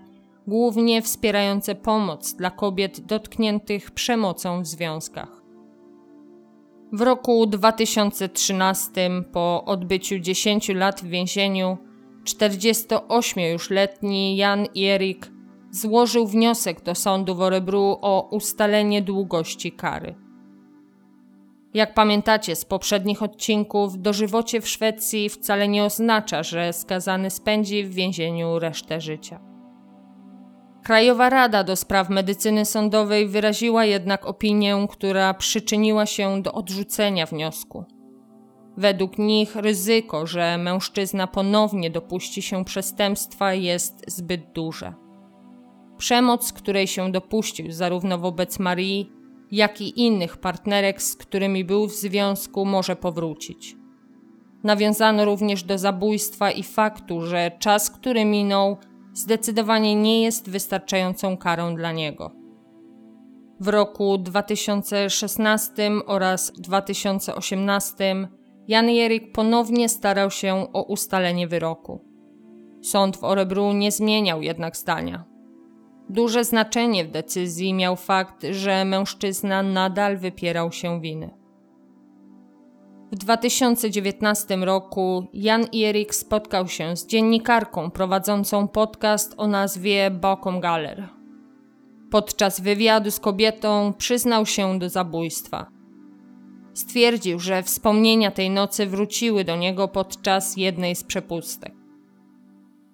głównie 0.47 1.01
wspierające 1.01 1.75
pomoc 1.75 2.33
dla 2.33 2.49
kobiet 2.49 2.99
dotkniętych 2.99 3.91
przemocą 3.91 4.61
w 4.61 4.67
związkach. 4.67 5.43
W 6.93 7.01
roku 7.01 7.45
2013, 7.45 9.09
po 9.31 9.63
odbyciu 9.65 10.19
10 10.19 10.69
lat 10.69 11.01
w 11.01 11.07
więzieniu, 11.07 11.77
48 12.23 13.43
już 13.43 13.69
letni 13.69 14.37
Jan 14.37 14.65
Erik 14.77 15.32
złożył 15.73 16.27
wniosek 16.27 16.81
do 16.81 16.95
sądu 16.95 17.35
w 17.35 17.41
Orebru 17.41 17.97
o 18.01 18.27
ustalenie 18.31 19.01
długości 19.01 19.71
kary. 19.71 20.15
Jak 21.73 21.93
pamiętacie 21.93 22.55
z 22.55 22.65
poprzednich 22.65 23.23
odcinków, 23.23 24.01
dożywocie 24.01 24.61
w 24.61 24.69
Szwecji 24.69 25.29
wcale 25.29 25.67
nie 25.67 25.83
oznacza, 25.83 26.43
że 26.43 26.73
skazany 26.73 27.29
spędzi 27.29 27.83
w 27.83 27.93
więzieniu 27.93 28.59
resztę 28.59 29.01
życia. 29.01 29.39
Krajowa 30.83 31.29
Rada 31.29 31.63
do 31.63 31.75
Spraw 31.75 32.09
Medycyny 32.09 32.65
Sądowej 32.65 33.27
wyraziła 33.27 33.85
jednak 33.85 34.25
opinię, 34.25 34.87
która 34.89 35.33
przyczyniła 35.33 36.05
się 36.05 36.41
do 36.41 36.53
odrzucenia 36.53 37.25
wniosku. 37.25 37.85
Według 38.77 39.17
nich 39.17 39.55
ryzyko, 39.55 40.27
że 40.27 40.57
mężczyzna 40.57 41.27
ponownie 41.27 41.89
dopuści 41.89 42.41
się 42.41 42.65
przestępstwa, 42.65 43.53
jest 43.53 44.03
zbyt 44.07 44.51
duże. 44.51 45.02
Przemoc, 46.03 46.53
której 46.53 46.87
się 46.87 47.11
dopuścił 47.11 47.71
zarówno 47.71 48.17
wobec 48.17 48.59
Marii, 48.59 49.11
jak 49.51 49.81
i 49.81 50.01
innych 50.01 50.37
partnerek, 50.37 51.01
z 51.01 51.15
którymi 51.15 51.65
był 51.65 51.87
w 51.87 51.91
związku, 51.91 52.65
może 52.65 52.95
powrócić. 52.95 53.75
Nawiązano 54.63 55.25
również 55.25 55.63
do 55.63 55.77
zabójstwa 55.77 56.51
i 56.51 56.63
faktu, 56.63 57.21
że 57.21 57.51
czas, 57.59 57.91
który 57.91 58.25
minął, 58.25 58.77
zdecydowanie 59.13 59.95
nie 59.95 60.21
jest 60.21 60.49
wystarczającą 60.49 61.37
karą 61.37 61.75
dla 61.75 61.91
niego. 61.91 62.31
W 63.59 63.67
roku 63.67 64.17
2016 64.17 65.91
oraz 66.05 66.51
2018 66.51 68.27
Jan 68.67 68.89
Jerik 68.89 69.31
ponownie 69.31 69.89
starał 69.89 70.31
się 70.31 70.67
o 70.73 70.83
ustalenie 70.83 71.47
wyroku. 71.47 72.05
Sąd 72.81 73.17
w 73.17 73.23
Orebru 73.23 73.73
nie 73.73 73.91
zmieniał 73.91 74.41
jednak 74.41 74.77
zdania. 74.77 75.32
Duże 76.09 76.43
znaczenie 76.43 77.05
w 77.05 77.11
decyzji 77.11 77.73
miał 77.73 77.95
fakt, 77.95 78.45
że 78.51 78.85
mężczyzna 78.85 79.63
nadal 79.63 80.17
wypierał 80.17 80.71
się 80.71 81.01
winy. 81.01 81.29
W 83.11 83.15
2019 83.15 84.55
roku 84.55 85.27
Jan 85.33 85.65
Erik 85.75 86.15
spotkał 86.15 86.67
się 86.67 86.97
z 86.97 87.07
dziennikarką 87.07 87.91
prowadzącą 87.91 88.67
podcast 88.67 89.33
o 89.37 89.47
nazwie 89.47 90.11
Bokom 90.11 90.59
Galler. 90.59 91.09
Podczas 92.11 92.61
wywiadu 92.61 93.11
z 93.11 93.19
kobietą 93.19 93.93
przyznał 93.97 94.45
się 94.45 94.79
do 94.79 94.89
zabójstwa. 94.89 95.67
Stwierdził, 96.73 97.39
że 97.39 97.63
wspomnienia 97.63 98.31
tej 98.31 98.49
nocy 98.49 98.85
wróciły 98.85 99.43
do 99.43 99.55
niego 99.55 99.87
podczas 99.87 100.57
jednej 100.57 100.95
z 100.95 101.03
przepustek. 101.03 101.82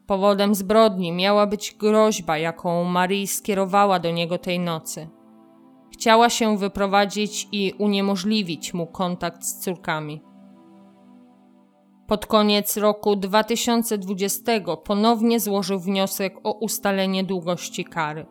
Powodem 0.10 0.56
zbrodni 0.56 1.12
miała 1.12 1.48
być 1.48 1.76
groźba, 1.80 2.38
jaką 2.38 2.84
Marie 2.84 3.28
skierowała 3.28 4.00
do 4.00 4.12
niego 4.12 4.38
tej 4.38 4.60
nocy. 4.60 5.10
Chciała 5.94 6.30
się 6.30 6.58
wyprowadzić 6.58 7.48
i 7.52 7.74
uniemożliwić 7.78 8.74
mu 8.74 8.88
kontakt 8.88 9.44
z 9.44 9.60
córkami. 9.60 10.22
Pod 12.08 12.26
koniec 12.26 12.78
roku 12.78 13.16
2020 13.16 14.52
ponownie 14.84 15.40
złożył 15.40 15.80
wniosek 15.80 16.36
o 16.44 16.52
ustalenie 16.52 17.24
długości 17.24 17.86
kary. 17.86 18.26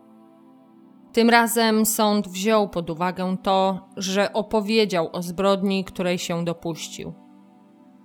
Tym 1.12 1.30
razem 1.30 1.86
sąd 1.86 2.28
wziął 2.28 2.68
pod 2.68 2.90
uwagę 2.90 3.36
to, 3.42 3.88
że 3.96 4.32
opowiedział 4.32 5.08
o 5.12 5.22
zbrodni, 5.22 5.84
której 5.84 6.18
się 6.18 6.44
dopuścił. 6.44 7.14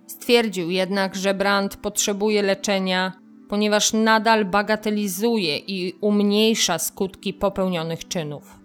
Stwierdził 0.08 0.70
jednak, 0.70 1.16
że 1.16 1.34
Brandt 1.34 1.78
potrzebuje 1.78 2.42
leczenia 2.42 3.23
ponieważ 3.50 3.94
nadal 3.94 4.46
bagatelizuje 4.46 5.58
i 5.58 5.94
umniejsza 6.02 6.80
skutki 6.80 7.34
popełnionych 7.34 8.08
czynów. 8.08 8.60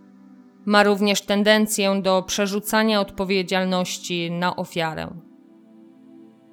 Ma 0.64 0.83
również 0.83 1.22
tendencję 1.22 2.01
do 2.03 2.22
przerzucania 2.22 3.01
odpowiedzialności 3.01 4.31
na 4.31 4.57
ofiarę. 4.57 5.09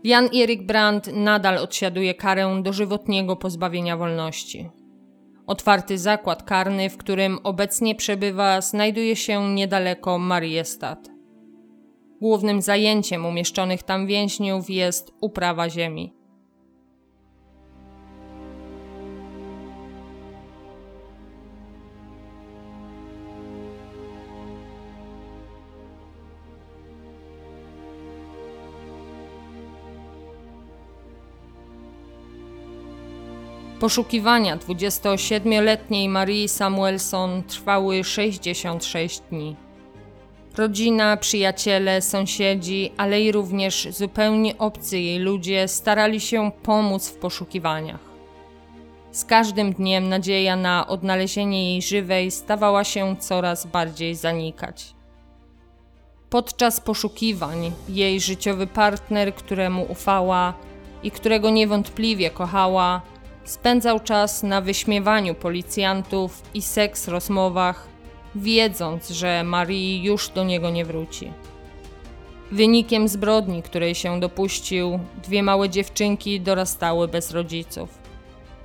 Jan 0.03 0.29
Erik 0.35 0.65
Brandt 0.65 1.09
nadal 1.13 1.57
odsiaduje 1.57 2.13
karę 2.13 2.61
dożywotniego 2.63 3.35
pozbawienia 3.35 3.97
wolności. 3.97 4.69
Otwarty 5.47 5.97
zakład 5.97 6.43
karny, 6.43 6.89
w 6.89 6.97
którym 6.97 7.39
obecnie 7.43 7.95
przebywa, 7.95 8.61
znajduje 8.61 9.15
się 9.15 9.53
niedaleko 9.53 10.17
Mariestad. 10.17 11.09
Głównym 12.21 12.61
zajęciem 12.61 13.25
umieszczonych 13.25 13.83
tam 13.83 14.07
więźniów 14.07 14.69
jest 14.69 15.13
uprawa 15.21 15.69
ziemi. 15.69 16.13
Poszukiwania 33.85 34.57
27-letniej 34.57 36.09
Marii 36.09 36.47
Samuelson 36.47 37.43
trwały 37.43 38.03
66 38.03 39.19
dni. 39.19 39.55
Rodzina, 40.57 41.17
przyjaciele, 41.17 42.01
sąsiedzi, 42.01 42.91
ale 42.97 43.21
i 43.21 43.31
również 43.31 43.87
zupełnie 43.91 44.57
obcy 44.57 44.99
jej 44.99 45.19
ludzie 45.19 45.67
starali 45.67 46.21
się 46.21 46.51
pomóc 46.63 47.09
w 47.09 47.17
poszukiwaniach. 47.17 47.99
Z 49.11 49.25
każdym 49.25 49.73
dniem 49.73 50.09
nadzieja 50.09 50.55
na 50.55 50.87
odnalezienie 50.87 51.71
jej 51.71 51.81
żywej 51.81 52.31
stawała 52.31 52.83
się 52.83 53.15
coraz 53.19 53.65
bardziej 53.65 54.15
zanikać. 54.15 54.95
Podczas 56.29 56.79
poszukiwań 56.81 57.71
jej 57.89 58.19
życiowy 58.21 58.67
partner, 58.67 59.35
któremu 59.35 59.85
ufała 59.89 60.53
i 61.03 61.11
którego 61.11 61.49
niewątpliwie 61.49 62.29
kochała, 62.29 63.01
spędzał 63.45 63.99
czas 63.99 64.43
na 64.43 64.61
wyśmiewaniu 64.61 65.35
policjantów 65.35 66.41
i 66.53 66.61
seks 66.61 67.07
rozmowach, 67.07 67.87
wiedząc, 68.35 69.09
że 69.09 69.43
Marii 69.43 70.03
już 70.03 70.29
do 70.29 70.43
niego 70.43 70.69
nie 70.69 70.85
wróci. 70.85 71.33
Wynikiem 72.51 73.07
zbrodni, 73.07 73.63
której 73.63 73.95
się 73.95 74.19
dopuścił, 74.19 74.99
dwie 75.23 75.43
małe 75.43 75.69
dziewczynki 75.69 76.41
dorastały 76.41 77.07
bez 77.07 77.31
rodziców. 77.31 77.89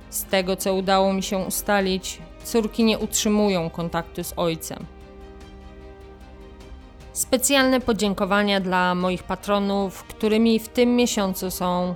Z 0.09 0.23
tego, 0.25 0.55
co 0.55 0.73
udało 0.73 1.13
mi 1.13 1.23
się 1.23 1.37
ustalić, 1.37 2.19
córki 2.43 2.83
nie 2.83 2.99
utrzymują 2.99 3.69
kontaktu 3.69 4.23
z 4.23 4.33
ojcem. 4.37 4.85
Specjalne 7.13 7.81
podziękowania 7.81 8.59
dla 8.59 8.95
moich 8.95 9.23
patronów, 9.23 10.03
którymi 10.03 10.59
w 10.59 10.69
tym 10.69 10.95
miesiącu 10.95 11.51
są 11.51 11.95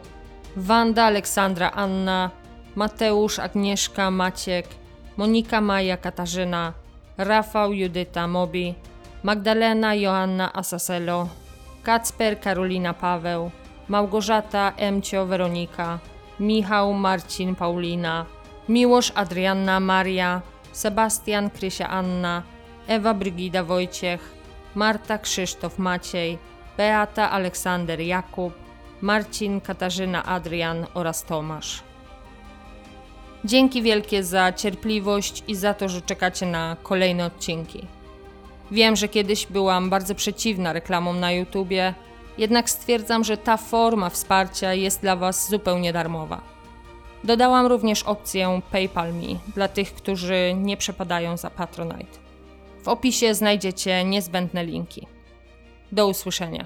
Wanda, 0.55 1.03
Aleksandra, 1.03 1.71
Anna, 1.71 2.31
Mateusz, 2.76 3.39
Agnieszka, 3.39 4.11
Maciek, 4.11 4.67
Monika, 5.17 5.61
Maja, 5.61 5.97
Katarzyna, 5.97 6.73
Rafał, 7.17 7.73
Judyta, 7.73 8.28
Mobi, 8.28 8.76
Magdalena, 9.23 9.93
Joanna, 9.95 10.53
Asaselo, 10.53 11.28
Kacper, 11.84 12.39
Karolina, 12.39 12.93
Paweł, 12.93 13.51
Małgorzata, 13.88 14.73
Emcio, 14.78 15.26
Weronika, 15.26 15.99
Michał, 16.39 16.93
Marcin, 16.93 17.55
Paulina, 17.55 18.26
Miłosz, 18.69 19.11
Adrianna, 19.15 19.80
Maria, 19.80 20.41
Sebastian, 20.71 21.49
Krysia, 21.49 21.89
Anna, 21.89 22.43
Ewa, 22.88 23.13
Brygida, 23.13 23.63
Wojciech, 23.63 24.36
Marta, 24.76 25.17
Krzysztof, 25.17 25.80
Maciej, 25.80 26.38
Beata, 26.78 27.32
Aleksander, 27.32 27.99
Jakub, 27.99 28.53
Marcin, 29.01 29.61
Katarzyna, 29.61 30.26
Adrian 30.26 30.86
oraz 30.93 31.23
Tomasz. 31.23 31.94
Dzięki 33.45 33.81
wielkie 33.81 34.23
za 34.23 34.53
cierpliwość 34.53 35.43
i 35.47 35.55
za 35.55 35.73
to, 35.73 35.89
że 35.89 36.01
czekacie 36.01 36.45
na 36.45 36.77
kolejne 36.83 37.25
odcinki. 37.25 37.87
Wiem, 38.71 38.95
że 38.95 39.07
kiedyś 39.07 39.45
byłam 39.47 39.89
bardzo 39.89 40.15
przeciwna 40.15 40.73
reklamom 40.73 41.19
na 41.19 41.31
YouTubie, 41.31 41.93
jednak 42.37 42.69
stwierdzam, 42.69 43.23
że 43.23 43.37
ta 43.37 43.57
forma 43.57 44.09
wsparcia 44.09 44.73
jest 44.73 45.01
dla 45.01 45.15
Was 45.15 45.49
zupełnie 45.49 45.93
darmowa. 45.93 46.41
Dodałam 47.23 47.65
również 47.65 48.03
opcję 48.03 48.61
PayPal 48.71 49.13
Me 49.13 49.39
dla 49.55 49.67
tych, 49.67 49.93
którzy 49.93 50.53
nie 50.57 50.77
przepadają 50.77 51.37
za 51.37 51.49
Patronite. 51.49 52.17
W 52.83 52.87
opisie 52.87 53.33
znajdziecie 53.33 54.03
niezbędne 54.03 54.65
linki. 54.65 55.07
Do 55.91 56.07
usłyszenia. 56.07 56.65